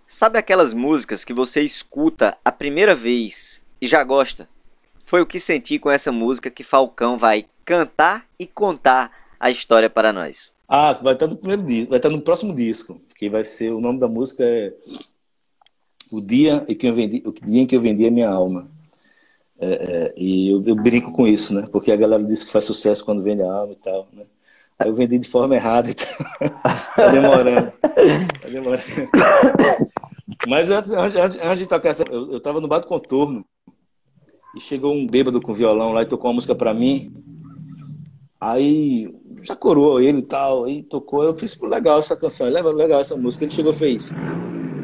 Sabe 0.08 0.38
aquelas 0.38 0.74
músicas 0.74 1.26
que 1.26 1.34
você 1.34 1.62
escuta 1.62 2.38
a 2.46 2.52
primeira 2.52 2.94
vez 2.94 3.64
e 3.82 3.88
já 3.88 4.04
gosta? 4.04 4.48
Foi 5.06 5.22
o 5.22 5.26
que 5.26 5.40
senti 5.40 5.80
com 5.80 5.90
essa 5.90 6.12
música 6.12 6.52
que 6.52 6.64
Falcão 6.64 7.18
vai 7.18 7.48
cantar 7.66 8.28
e 8.38 8.46
contar 8.46 9.12
a 9.40 9.50
história 9.50 9.90
para 9.90 10.12
nós. 10.12 10.54
Ah, 10.68 10.94
vai 10.94 11.14
estar 11.14 11.28
no 11.28 11.38
primeiro 11.38 11.64
disco, 11.64 11.90
vai 11.90 12.00
estar 12.00 12.10
no 12.10 12.22
próximo 12.22 12.54
disco, 12.54 13.02
que 13.18 13.30
vai 13.30 13.44
ser 13.44 13.72
o 13.72 13.82
nome 13.82 14.00
da 14.00 14.08
música 14.08 14.44
é 14.44 14.74
o 16.12 16.20
dia 16.20 16.66
em 16.68 16.76
que 16.76 16.88
eu 16.88 16.94
vendi, 16.94 17.24
o 17.26 17.32
dia 17.32 17.62
em 17.62 17.68
que 17.68 17.76
eu 17.76 17.82
vendi 17.82 18.06
a 18.06 18.12
minha 18.12 18.30
alma. 18.30 18.70
É, 19.60 19.68
é, 19.68 20.14
e 20.18 20.50
eu, 20.50 20.64
eu, 20.66 20.76
brinco 20.76 21.12
com 21.12 21.28
isso, 21.28 21.54
né? 21.54 21.68
Porque 21.72 21.92
a 21.92 21.96
galera 21.96 22.24
diz 22.24 22.44
que 22.44 22.52
faz 22.52 22.64
sucesso 22.66 23.04
quando 23.04 23.22
vende 23.22 23.42
a 23.42 23.52
alma 23.52 23.74
e 23.74 23.76
tal, 23.76 24.08
né? 24.14 24.24
Aí 24.78 24.88
eu 24.88 24.96
vendi 24.96 25.20
de 25.20 25.28
forma 25.28 25.56
errada 25.56 25.90
e 25.90 25.94
tal. 25.94 26.08
tá 26.96 27.10
demorando. 27.10 27.74
Tá 28.42 28.48
demorando. 28.50 28.84
Mas 30.48 30.72
antes, 30.72 30.90
antes, 30.92 31.16
antes 31.18 31.60
de 31.60 31.68
tocar 31.68 31.90
essa, 31.90 32.04
eu, 32.04 32.32
eu 32.32 32.40
tava 32.40 32.62
no 32.62 32.68
bar 32.68 32.80
do 32.80 32.88
contorno 32.88 33.46
e 34.56 34.62
chegou 34.62 34.94
um 34.94 35.06
bêbado 35.06 35.42
com 35.42 35.54
violão 35.54 35.92
lá 35.92 36.04
e 36.04 36.06
tocou 36.06 36.30
uma 36.30 36.36
música 36.36 36.56
pra 36.56 36.74
mim. 36.74 37.14
Aí 38.40 39.14
já 39.42 39.56
coroou 39.56 40.00
ele 40.00 40.20
e 40.20 40.24
tal, 40.24 40.68
e 40.68 40.82
tocou. 40.82 41.24
Eu 41.24 41.36
fiz 41.36 41.60
legal 41.60 42.00
essa 42.00 42.16
canção, 42.16 42.48
legal, 42.48 42.72
legal 42.72 43.02
essa 43.02 43.18
música. 43.18 43.44
Ele 43.44 43.52
chegou 43.52 43.72
e 43.72 43.76
fez. 43.76 44.12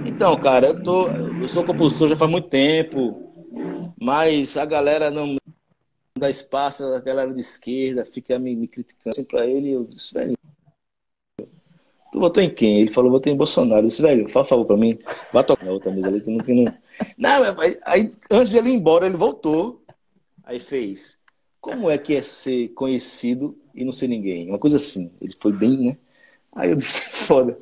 Então, 0.06 0.38
cara, 0.38 0.68
eu, 0.68 0.84
tô, 0.84 1.08
eu 1.08 1.48
sou 1.48 1.64
compositor 1.64 2.10
já 2.10 2.18
faz 2.18 2.30
muito 2.30 2.50
tempo, 2.50 3.32
mas 4.00 4.58
a 4.58 4.66
galera 4.66 5.10
não 5.10 5.38
dá 6.18 6.30
espaço, 6.30 6.84
a 6.84 7.00
galera 7.00 7.34
de 7.34 7.40
esquerda 7.40 8.06
fica 8.06 8.38
me, 8.38 8.56
me 8.56 8.68
criticando 8.68 9.10
assim 9.10 9.24
pra 9.24 9.48
ele. 9.48 9.72
Eu 9.72 9.86
disse, 9.86 10.14
velho, 10.14 10.38
tu 12.12 12.20
votou 12.20 12.44
em 12.44 12.54
quem? 12.54 12.82
Ele 12.82 12.92
falou, 12.92 13.12
votei 13.12 13.32
em 13.34 13.38
Bolsonaro. 13.38 13.84
Eu 13.86 13.88
disse, 13.88 14.02
velho, 14.02 14.30
fala 14.30 14.46
favor 14.46 14.66
pra 14.66 14.78
mim, 14.78 15.00
vai 15.32 15.44
tocar 15.44 15.66
na 15.66 15.72
outra 15.72 15.92
mesa 15.92 16.10
ali 16.10 16.22
que 16.22 16.30
não. 16.30 16.44
Que 16.44 16.54
não... 16.54 16.74
não 17.18 17.56
mas 17.56 17.80
aí, 17.84 18.12
antes 18.30 18.50
de 18.50 18.58
ele 18.58 18.70
ir 18.70 18.76
embora, 18.76 19.06
ele 19.06 19.18
voltou, 19.18 19.82
aí 20.44 20.60
fez. 20.60 21.25
Como 21.66 21.90
é 21.90 21.98
que 21.98 22.14
é 22.14 22.22
ser 22.22 22.68
conhecido 22.76 23.58
e 23.74 23.84
não 23.84 23.92
ser 23.92 24.08
ninguém? 24.08 24.48
Uma 24.48 24.60
coisa 24.60 24.78
assim. 24.78 25.12
Ele 25.20 25.36
foi 25.42 25.52
bem, 25.52 25.80
né? 25.80 25.98
Aí 26.54 26.70
eu 26.70 26.76
disse, 26.76 27.10
foda. 27.26 27.58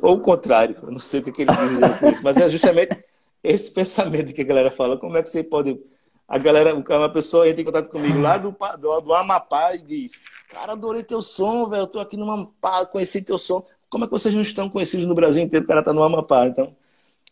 Ou 0.00 0.18
o 0.18 0.20
contrário, 0.20 0.76
eu 0.80 0.92
não 0.92 1.00
sei 1.00 1.18
o 1.18 1.24
que, 1.24 1.32
que 1.32 1.42
ele 1.42 1.50
diz 1.50 1.98
com 1.98 2.08
isso, 2.10 2.22
mas 2.22 2.36
é 2.36 2.48
justamente 2.48 2.96
esse 3.42 3.68
pensamento 3.72 4.32
que 4.32 4.40
a 4.40 4.44
galera 4.44 4.70
fala. 4.70 4.96
Como 4.96 5.16
é 5.16 5.22
que 5.22 5.28
você 5.28 5.42
pode. 5.42 5.80
A 6.28 6.38
galera, 6.38 6.76
uma 6.76 7.08
pessoa 7.08 7.48
entra 7.48 7.60
em 7.60 7.64
contato 7.64 7.90
comigo 7.90 8.20
lá 8.20 8.38
do, 8.38 8.54
do, 8.78 9.00
do 9.00 9.14
Amapá 9.14 9.74
e 9.74 9.78
diz: 9.78 10.22
Cara, 10.48 10.74
adorei 10.74 11.02
teu 11.02 11.20
som, 11.20 11.68
velho. 11.68 11.82
Eu 11.82 11.86
tô 11.88 11.98
aqui 11.98 12.16
no 12.16 12.30
Amapá, 12.30 12.86
conheci 12.86 13.20
teu 13.20 13.36
som. 13.36 13.66
Como 13.90 14.04
é 14.04 14.06
que 14.06 14.12
vocês 14.12 14.32
não 14.32 14.42
estão 14.42 14.70
conhecidos 14.70 15.08
no 15.08 15.14
Brasil 15.14 15.42
inteiro? 15.42 15.64
O 15.64 15.68
cara 15.68 15.82
tá 15.82 15.92
no 15.92 16.04
Amapá. 16.04 16.46
Então, 16.46 16.72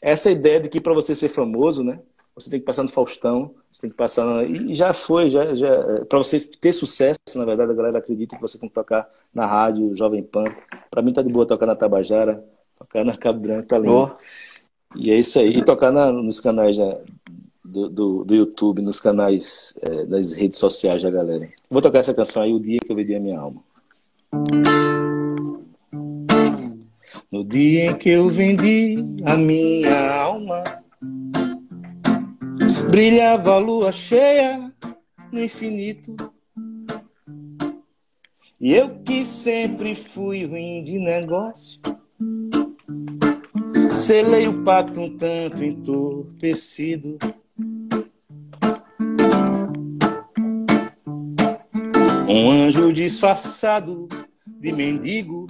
essa 0.03 0.33
ideia 0.33 0.59
de 0.59 0.69
que 0.69 0.81
para 0.81 0.93
você 0.93 1.15
ser 1.15 1.29
famoso, 1.29 1.85
né? 1.85 2.01
Você 2.39 2.51
tem 2.51 2.61
que 2.61 2.67
passar 2.67 2.83
no 2.83 2.89
Faustão, 2.89 3.55
você 3.71 3.83
tem 3.83 3.91
que 3.91 3.97
passar. 3.97 4.25
No... 4.25 4.43
E 4.43 4.75
já 4.75 4.95
foi, 4.95 5.31
já, 5.31 5.55
já... 5.55 6.05
para 6.09 6.19
você 6.19 6.39
ter 6.39 6.73
sucesso, 6.73 7.19
na 7.37 7.45
verdade, 7.45 7.73
a 7.73 7.75
galera 7.75 7.99
acredita 7.99 8.37
que 8.37 8.43
você 8.43 8.59
tem 8.59 8.69
que 8.69 8.75
tocar 8.75 9.09
na 9.35 9.47
rádio, 9.47 9.97
Jovem 9.97 10.23
Pan. 10.23 10.45
Para 10.91 11.03
mim 11.03 11.13
tá 11.13 11.23
de 11.23 11.33
boa 11.33 11.47
tocar 11.47 11.67
na 11.67 11.75
Tabajara, 11.75 12.45
tocar 12.79 13.05
na 13.05 13.17
Cabo 13.17 13.41
Branco, 13.41 13.67
tá 13.67 13.79
lindo. 13.79 13.93
Oh. 13.93 14.11
E 14.97 15.11
é 15.11 15.17
isso 15.17 15.39
aí. 15.39 15.59
E 15.59 15.65
tocar 15.65 15.91
na, 15.91 16.13
nos 16.13 16.41
canais 16.41 16.77
já, 16.77 16.97
do, 17.65 17.89
do, 17.89 18.25
do, 18.25 18.35
YouTube, 18.35 18.81
nos 18.81 19.01
canais 19.01 19.79
é, 19.83 20.05
das 20.05 20.33
redes 20.33 20.59
sociais 20.59 21.03
da 21.03 21.11
galera. 21.11 21.49
Vou 21.69 21.83
tocar 21.83 21.99
essa 21.99 22.15
canção 22.15 22.43
aí, 22.43 22.53
O 22.53 22.61
Dia 22.61 22.79
Que 22.81 22.93
Eu 22.93 22.97
Vendi 22.97 23.15
a 23.15 23.21
Minha 23.21 23.41
Alma. 23.41 23.63
No 27.31 27.45
dia 27.45 27.91
em 27.91 27.95
que 27.95 28.09
eu 28.09 28.29
vendi 28.31 29.05
a 29.25 29.37
minha 29.37 30.15
alma 30.15 30.65
Brilhava 32.91 33.53
a 33.53 33.59
lua 33.59 33.93
cheia 33.93 34.73
no 35.31 35.43
infinito. 35.43 36.17
E 38.61 38.75
eu 38.75 38.99
que 39.01 39.25
sempre 39.25 39.95
fui 39.95 40.45
ruim 40.45 40.83
de 40.83 40.99
negócio, 40.99 41.81
selei 43.95 44.49
o 44.49 44.65
pacto 44.65 45.01
um 45.01 45.17
tanto 45.17 45.63
entorpecido. 45.63 47.19
Um 52.29 52.51
anjo 52.51 52.93
disfarçado 52.93 54.09
de 54.47 54.73
mendigo 54.73 55.47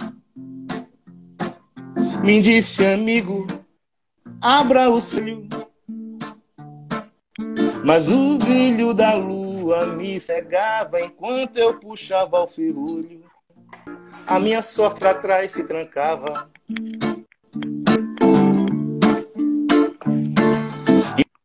me 2.23 2.41
disse, 2.41 2.85
amigo, 2.85 3.47
abra 4.41 4.89
o 4.89 5.01
seu 5.01 5.47
mas 7.89 8.11
o 8.11 8.37
brilho 8.37 8.93
da 8.93 9.15
lua 9.15 9.87
me 9.87 10.21
cegava 10.21 11.01
enquanto 11.01 11.57
eu 11.57 11.79
puxava 11.79 12.39
o 12.39 12.45
ferrolho. 12.45 13.23
A 14.27 14.39
minha 14.39 14.61
sorte 14.61 14.99
pra 14.99 15.15
trás 15.15 15.53
se 15.53 15.63
trancava. 15.67 16.47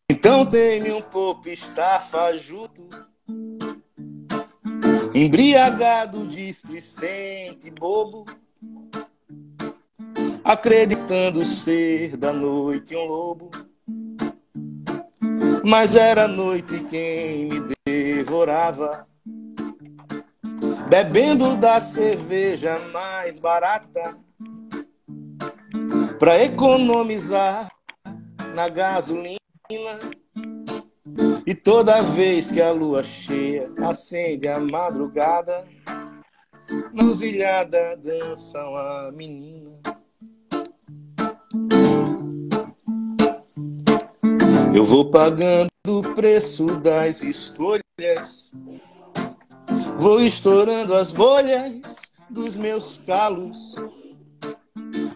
Então 0.06 0.44
dei-me 0.44 0.92
um 0.92 1.00
pouco 1.00 1.48
estafajuto, 1.48 2.86
embriagado, 5.14 6.26
displicente, 6.26 7.70
bobo, 7.70 8.26
acreditando 10.44 11.42
ser 11.46 12.18
da 12.18 12.34
noite 12.34 12.94
um 12.94 13.06
lobo 13.06 13.48
mas 15.64 15.96
era 15.96 16.28
noite 16.28 16.84
quem 16.90 17.48
me 17.48 17.74
devorava. 17.86 19.06
bebendo 20.88 21.56
da 21.56 21.80
cerveja 21.80 22.78
mais 22.92 23.38
barata, 23.38 24.18
para 26.18 26.42
economizar 26.44 27.68
na 28.54 28.68
gasolina. 28.68 29.38
E 31.46 31.54
toda 31.54 32.02
vez 32.02 32.52
que 32.52 32.60
a 32.60 32.70
lua 32.70 33.02
cheia 33.02 33.70
acende 33.82 34.46
a 34.46 34.60
madrugada, 34.60 35.66
na 36.92 37.26
ilhada 37.26 37.96
dançam 37.96 38.76
a 38.76 39.10
menina. 39.12 40.03
Eu 44.74 44.82
vou 44.82 45.08
pagando 45.08 45.70
o 45.86 46.02
preço 46.16 46.66
das 46.80 47.22
escolhas, 47.22 48.52
vou 49.96 50.20
estourando 50.20 50.94
as 50.94 51.12
bolhas 51.12 52.02
dos 52.28 52.56
meus 52.56 52.98
calos. 52.98 53.76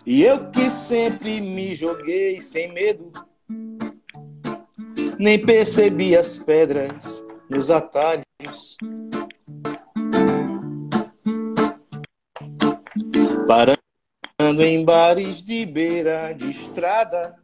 E 0.06 0.22
eu 0.22 0.48
que 0.52 0.70
sempre 0.70 1.40
me 1.40 1.74
joguei 1.74 2.40
sem 2.40 2.72
medo, 2.72 3.10
nem 5.18 5.44
percebi 5.44 6.16
as 6.16 6.36
pedras 6.36 7.20
nos 7.50 7.68
atalhos. 7.68 8.76
Parando 13.48 14.62
em 14.62 14.84
bares 14.84 15.42
de 15.42 15.66
beira 15.66 16.32
de 16.32 16.48
estrada, 16.48 17.34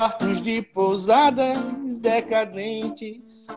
quartos 0.00 0.40
de 0.40 0.62
pousadas 0.62 1.58
decadentes. 2.00 3.48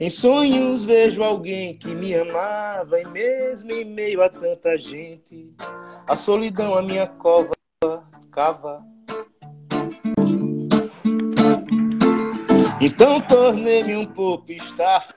Em 0.00 0.08
sonhos 0.08 0.82
vejo 0.82 1.22
alguém 1.22 1.76
que 1.76 1.94
me 1.94 2.14
amava 2.14 2.98
e 2.98 3.04
mesmo 3.08 3.70
em 3.70 3.84
meio 3.84 4.22
a 4.22 4.30
tanta 4.30 4.78
gente, 4.78 5.54
a 6.06 6.16
solidão 6.16 6.74
a 6.74 6.80
minha 6.80 7.06
cova 7.06 7.52
cava. 8.32 8.82
Então 12.80 13.20
tornei-me 13.20 13.96
um 13.96 14.06
pouco 14.06 14.52
estafajuto, 14.52 15.10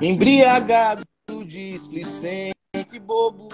embriagado, 0.00 1.02
displicente, 1.44 2.54
bobo, 3.00 3.48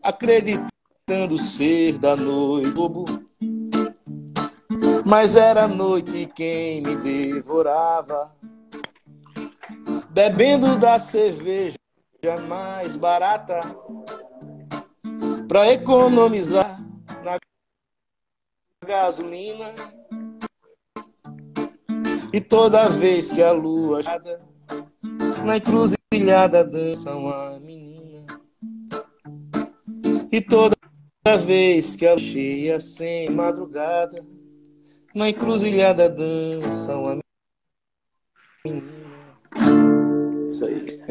acreditando 0.00 0.77
ser 1.38 1.98
da 1.98 2.14
noite, 2.14 2.70
bobo. 2.70 3.04
Mas 5.06 5.36
era 5.36 5.64
a 5.64 5.68
noite 5.68 6.30
quem 6.34 6.82
me 6.82 6.96
devorava, 6.96 8.30
bebendo 10.10 10.76
da 10.76 11.00
cerveja 11.00 11.78
mais 12.46 12.96
barata, 12.96 13.60
pra 15.48 15.72
economizar 15.72 16.78
na 17.24 17.38
gasolina. 18.86 19.72
E 22.32 22.40
toda 22.40 22.90
vez 22.90 23.32
que 23.32 23.42
a 23.42 23.52
lua 23.52 24.00
na 25.44 25.56
encruzilhada 25.56 26.62
dança 26.62 27.14
uma 27.14 27.58
menina. 27.58 28.26
E 30.30 30.42
toda 30.42 30.77
vez 31.36 31.94
que 31.96 32.06
a 32.06 32.16
cheia 32.16 32.80
sem 32.80 33.28
madrugada, 33.30 34.24
na 35.14 35.28
encruzilhada 35.28 36.08
dança 36.08 36.96
uma 36.96 37.18
menina. 38.64 38.88
Isso 40.48 40.64
aí. 40.64 41.02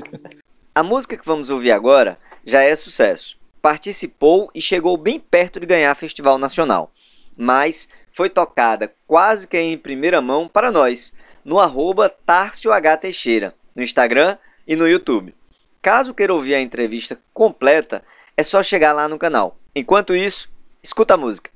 A 0.74 0.82
música 0.84 1.18
que 1.18 1.26
vamos 1.26 1.50
ouvir 1.50 1.72
agora 1.72 2.18
já 2.46 2.62
é 2.62 2.76
sucesso. 2.76 3.38
Participou 3.62 4.50
e 4.56 4.62
chegou 4.62 4.96
bem 4.98 5.20
perto 5.20 5.60
de 5.60 5.66
ganhar 5.66 5.94
Festival 5.96 6.38
Nacional 6.38 6.92
mas 7.38 7.88
foi 8.10 8.30
tocada 8.30 8.92
quase 9.06 9.48
que 9.48 9.58
em 9.58 9.78
primeira 9.78 10.20
mão 10.20 10.48
para 10.48 10.72
nós, 10.72 11.14
no 11.46 11.60
arroba 11.60 12.14
H. 12.28 12.98
Teixeira, 12.98 13.54
no 13.76 13.84
Instagram 13.84 14.38
e 14.68 14.76
no 14.76 14.88
YouTube. 14.88 15.36
Caso 15.82 16.14
queira 16.14 16.34
ouvir 16.34 16.56
a 16.56 16.62
entrevista 16.62 17.20
completa, 17.34 18.04
é 18.36 18.42
só 18.42 18.64
chegar 18.64 18.92
lá 18.92 19.08
no 19.08 19.20
canal. 19.20 19.57
Enquanto 19.78 20.16
isso, 20.16 20.50
escuta 20.82 21.14
a 21.14 21.18
música. 21.18 21.52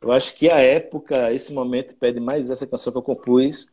Eu 0.00 0.12
acho 0.12 0.34
que 0.34 0.48
a 0.48 0.58
época, 0.60 1.32
esse 1.32 1.52
momento, 1.52 1.96
pede 1.96 2.20
mais 2.20 2.48
essa 2.48 2.66
canção 2.66 2.92
que 2.92 2.98
eu 2.98 3.02
compus, 3.02 3.68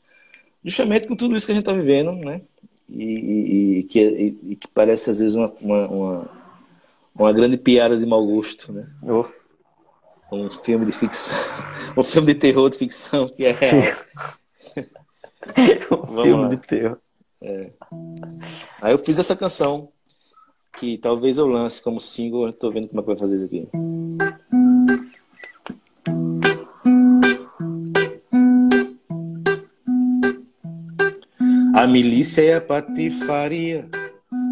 justamente 0.63 1.08
com 1.08 1.16
tudo 1.16 1.36
isso 1.36 1.46
que 1.46 1.52
a 1.52 1.56
gente 1.56 1.63
está 1.63 1.74
vivendo, 1.74 2.12
né? 2.13 2.42
E, 2.90 3.04
e, 3.04 3.80
e, 3.80 3.84
que, 3.84 4.00
e, 4.00 4.56
que, 4.56 4.68
parece 4.70 5.10
às 5.10 5.20
vezes 5.20 5.36
uma, 5.36 5.54
uma, 5.62 5.88
uma, 5.88 6.30
uma, 7.13 7.34
grande 7.34 7.58
piada 7.58 7.98
de 7.98 8.06
mau 8.06 8.26
gosto, 8.26 8.72
né? 8.72 8.88
Oh 9.04 9.26
um 10.32 10.50
filme 10.50 10.86
de 10.86 10.92
ficção, 10.92 11.38
um 11.96 12.04
filme 12.04 12.34
de 12.34 12.40
terror 12.40 12.70
de 12.70 12.78
ficção 12.78 13.28
que 13.30 13.46
é 13.46 13.52
real. 13.52 13.96
um 16.10 16.22
filme 16.22 16.44
lá. 16.44 16.50
de 16.50 16.58
terror. 16.58 16.98
É. 17.42 17.72
Aí 18.82 18.94
eu 18.94 18.98
fiz 18.98 19.20
essa 19.20 19.36
canção 19.36 19.90
que 20.80 20.98
talvez 20.98 21.38
eu 21.38 21.48
lance 21.48 21.82
como 21.82 22.00
single, 22.00 22.54
tô 22.54 22.70
vendo 22.70 22.88
como 22.88 23.00
é 23.00 23.04
que 23.04 23.08
vai 23.08 23.18
fazer 23.18 23.36
isso 23.36 23.46
aqui. 23.46 23.68
A 31.74 31.88
milícia 31.88 32.42
e 32.42 32.54
a 32.54 32.62
patifaria 32.62 33.88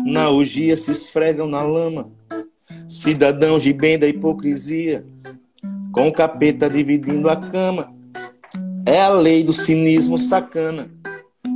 na 0.06 0.30
orgia 0.30 0.76
se 0.78 0.92
esfregam 0.92 1.48
na 1.48 1.64
lama. 1.64 2.12
Cidadãos 2.88 3.64
de 3.64 3.74
bem 3.74 3.98
da 3.98 4.08
hipocrisia 4.08 5.06
com 5.92 6.08
o 6.08 6.14
capeta 6.14 6.70
dividindo 6.70 7.30
a 7.30 7.36
cama. 7.36 7.94
É 8.86 9.02
a 9.02 9.10
lei 9.10 9.44
do 9.44 9.54
cinismo 9.54 10.20
sacana, 10.20 10.90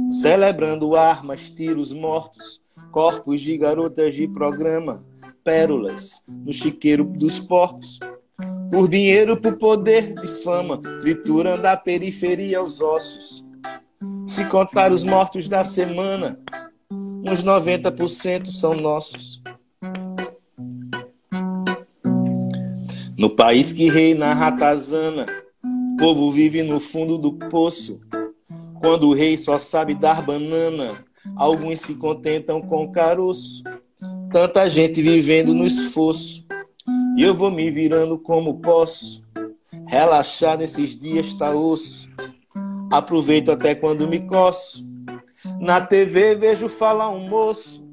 celebrando 0.09 0.95
armas, 0.95 1.49
tiros 1.49 1.93
mortos, 1.93 2.59
corpos 2.91 3.41
de 3.41 3.57
garotas 3.57 4.15
de 4.15 4.27
programa, 4.27 5.03
pérolas 5.43 6.23
no 6.27 6.53
chiqueiro 6.53 7.03
dos 7.03 7.39
porcos. 7.39 7.99
Por 8.71 8.87
dinheiro, 8.87 9.35
por 9.35 9.57
poder 9.57 10.13
de 10.13 10.27
fama, 10.43 10.79
triturando 11.01 11.67
a 11.67 11.75
periferia 11.75 12.59
aos 12.59 12.81
ossos. 12.81 13.43
Se 14.27 14.45
contar 14.45 14.91
os 14.91 15.03
mortos 15.03 15.47
da 15.47 15.63
semana, 15.63 16.39
uns 16.91 17.43
90% 17.43 18.51
são 18.51 18.73
nossos. 18.75 19.41
No 23.17 23.29
país 23.29 23.73
que 23.73 23.89
reina 23.89 24.27
a 24.27 24.33
ratazana, 24.33 25.25
povo 25.99 26.31
vive 26.31 26.63
no 26.63 26.79
fundo 26.79 27.17
do 27.17 27.33
poço. 27.33 27.99
Quando 28.79 29.09
o 29.09 29.13
rei 29.13 29.37
só 29.37 29.59
sabe 29.59 29.93
dar 29.93 30.21
banana, 30.21 30.93
alguns 31.39 31.81
se 31.81 31.95
contentam 31.95 32.61
com 32.61 32.91
caroço. 32.91 33.63
Tanta 34.31 34.69
gente 34.69 35.01
vivendo 35.01 35.55
no 35.55 35.65
esforço, 35.65 36.45
e 37.17 37.23
eu 37.23 37.33
vou 37.33 37.49
me 37.49 37.71
virando 37.71 38.19
como 38.19 38.59
posso. 38.59 39.27
Relaxar 39.87 40.57
nesses 40.57 40.95
dias 40.95 41.33
tá 41.33 41.51
osso. 41.51 42.07
Aproveito 42.91 43.51
até 43.51 43.73
quando 43.73 44.07
me 44.07 44.19
coço. 44.19 44.87
Na 45.59 45.81
TV 45.81 46.35
vejo 46.35 46.69
falar 46.69 47.09
um 47.09 47.27
moço. 47.27 47.87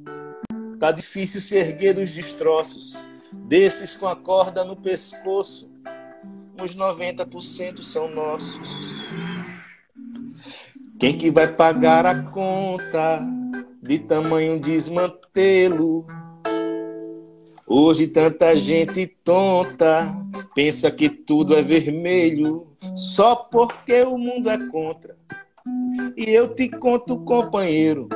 Tá 0.78 0.92
difícil 0.92 1.40
se 1.40 1.56
erguer 1.56 1.94
dos 1.94 2.12
destroços 2.12 3.02
Desses 3.32 3.94
com 3.94 4.08
a 4.08 4.16
corda 4.16 4.64
no 4.64 4.74
pescoço, 4.74 5.70
uns 6.60 6.74
90% 6.74 7.84
são 7.84 8.12
nossos. 8.12 8.68
Quem 10.98 11.16
que 11.16 11.30
vai 11.30 11.46
pagar 11.46 12.06
a 12.06 12.22
conta 12.22 13.22
de 13.82 13.98
tamanho 13.98 14.58
desmantelo? 14.58 16.06
Hoje 17.66 18.06
tanta 18.06 18.56
gente 18.56 19.06
tonta 19.22 20.16
pensa 20.54 20.90
que 20.90 21.10
tudo 21.10 21.54
é 21.54 21.60
vermelho 21.60 22.66
só 22.94 23.36
porque 23.36 24.04
o 24.04 24.16
mundo 24.16 24.48
é 24.48 24.56
contra. 24.68 25.14
E 26.16 26.30
eu 26.30 26.54
te 26.54 26.70
conto, 26.70 27.18
companheiro, 27.18 28.08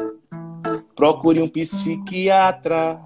procure 0.97 1.43
um 1.43 1.49
psiquiatra 1.49 2.99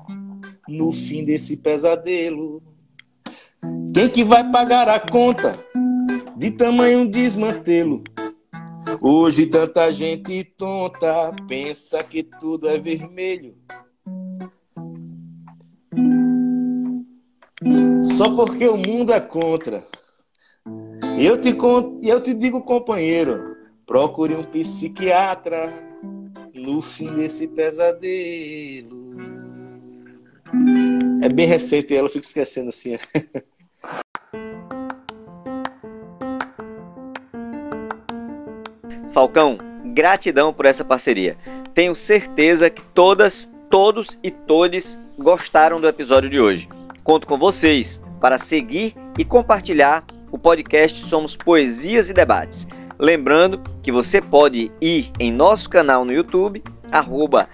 no 0.68 0.92
fim 0.92 1.24
desse 1.24 1.56
pesadelo. 1.56 2.62
Quem 3.92 4.08
que 4.08 4.22
vai 4.22 4.48
pagar 4.48 4.88
a 4.88 5.00
conta 5.00 5.58
de 6.36 6.52
tamanho 6.52 7.10
desmantelo? 7.10 8.04
Hoje 9.06 9.44
tanta 9.44 9.92
gente 9.92 10.42
tonta 10.56 11.30
pensa 11.46 12.02
que 12.02 12.22
tudo 12.22 12.66
é 12.66 12.78
vermelho. 12.78 13.54
Só 18.00 18.34
porque 18.34 18.66
o 18.66 18.78
mundo 18.78 19.12
é 19.12 19.20
contra. 19.20 19.86
Eu 21.20 21.38
te, 21.38 21.54
eu 22.02 22.22
te 22.22 22.32
digo, 22.32 22.62
companheiro, 22.62 23.54
procure 23.84 24.34
um 24.36 24.42
psiquiatra 24.42 25.70
no 26.54 26.80
fim 26.80 27.12
desse 27.12 27.46
pesadelo. 27.46 29.04
É 31.22 31.28
bem 31.28 31.46
recente 31.46 31.94
ela, 31.94 32.06
eu 32.06 32.10
fico 32.10 32.24
esquecendo 32.24 32.70
assim. 32.70 32.96
Falcão, 39.14 39.58
gratidão 39.94 40.52
por 40.52 40.66
essa 40.66 40.84
parceria. 40.84 41.36
Tenho 41.72 41.94
certeza 41.94 42.68
que 42.68 42.82
todas, 42.82 43.48
todos 43.70 44.18
e 44.24 44.30
todes 44.30 44.98
gostaram 45.16 45.80
do 45.80 45.86
episódio 45.86 46.28
de 46.28 46.40
hoje. 46.40 46.68
Conto 47.04 47.24
com 47.24 47.38
vocês 47.38 48.02
para 48.20 48.38
seguir 48.38 48.92
e 49.16 49.24
compartilhar 49.24 50.04
o 50.32 50.36
podcast 50.36 50.98
Somos 51.06 51.36
Poesias 51.36 52.10
e 52.10 52.12
Debates. 52.12 52.66
Lembrando 52.98 53.62
que 53.84 53.92
você 53.92 54.20
pode 54.20 54.72
ir 54.80 55.12
em 55.20 55.30
nosso 55.30 55.70
canal 55.70 56.04
no 56.04 56.12
YouTube, 56.12 56.64
arroba. 56.90 57.48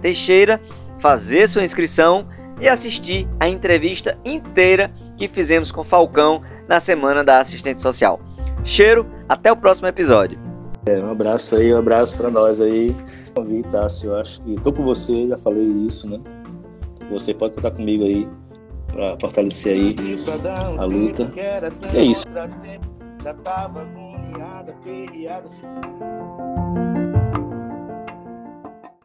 Teixeira, 0.00 0.58
fazer 0.98 1.48
sua 1.48 1.64
inscrição 1.64 2.28
e 2.60 2.66
assistir 2.68 3.28
a 3.38 3.46
entrevista 3.46 4.16
inteira 4.24 4.90
que 5.18 5.28
fizemos 5.28 5.70
com 5.70 5.84
Falcão 5.84 6.40
na 6.66 6.80
Semana 6.80 7.22
da 7.22 7.40
Assistente 7.40 7.82
Social. 7.82 8.20
Cheiro, 8.64 9.06
até 9.28 9.52
o 9.52 9.56
próximo 9.56 9.88
episódio. 9.88 10.45
É, 10.86 11.00
um 11.00 11.10
abraço 11.10 11.56
aí, 11.56 11.74
um 11.74 11.78
abraço 11.78 12.16
para 12.16 12.30
nós 12.30 12.60
aí. 12.60 12.94
Convite, 13.34 13.68
Tássio, 13.70 14.10
eu 14.10 14.16
acho 14.16 14.40
que 14.42 14.54
tô 14.62 14.72
com 14.72 14.84
você, 14.84 15.26
já 15.26 15.36
falei 15.36 15.64
isso, 15.64 16.08
né? 16.08 16.20
Você 17.10 17.34
pode 17.34 17.54
contar 17.54 17.72
comigo 17.72 18.04
aí 18.04 18.28
para 18.86 19.18
fortalecer 19.20 19.72
aí 19.74 19.96
a 20.78 20.84
luta. 20.84 21.32
E 21.92 21.98
é 21.98 22.02
isso. 22.04 22.24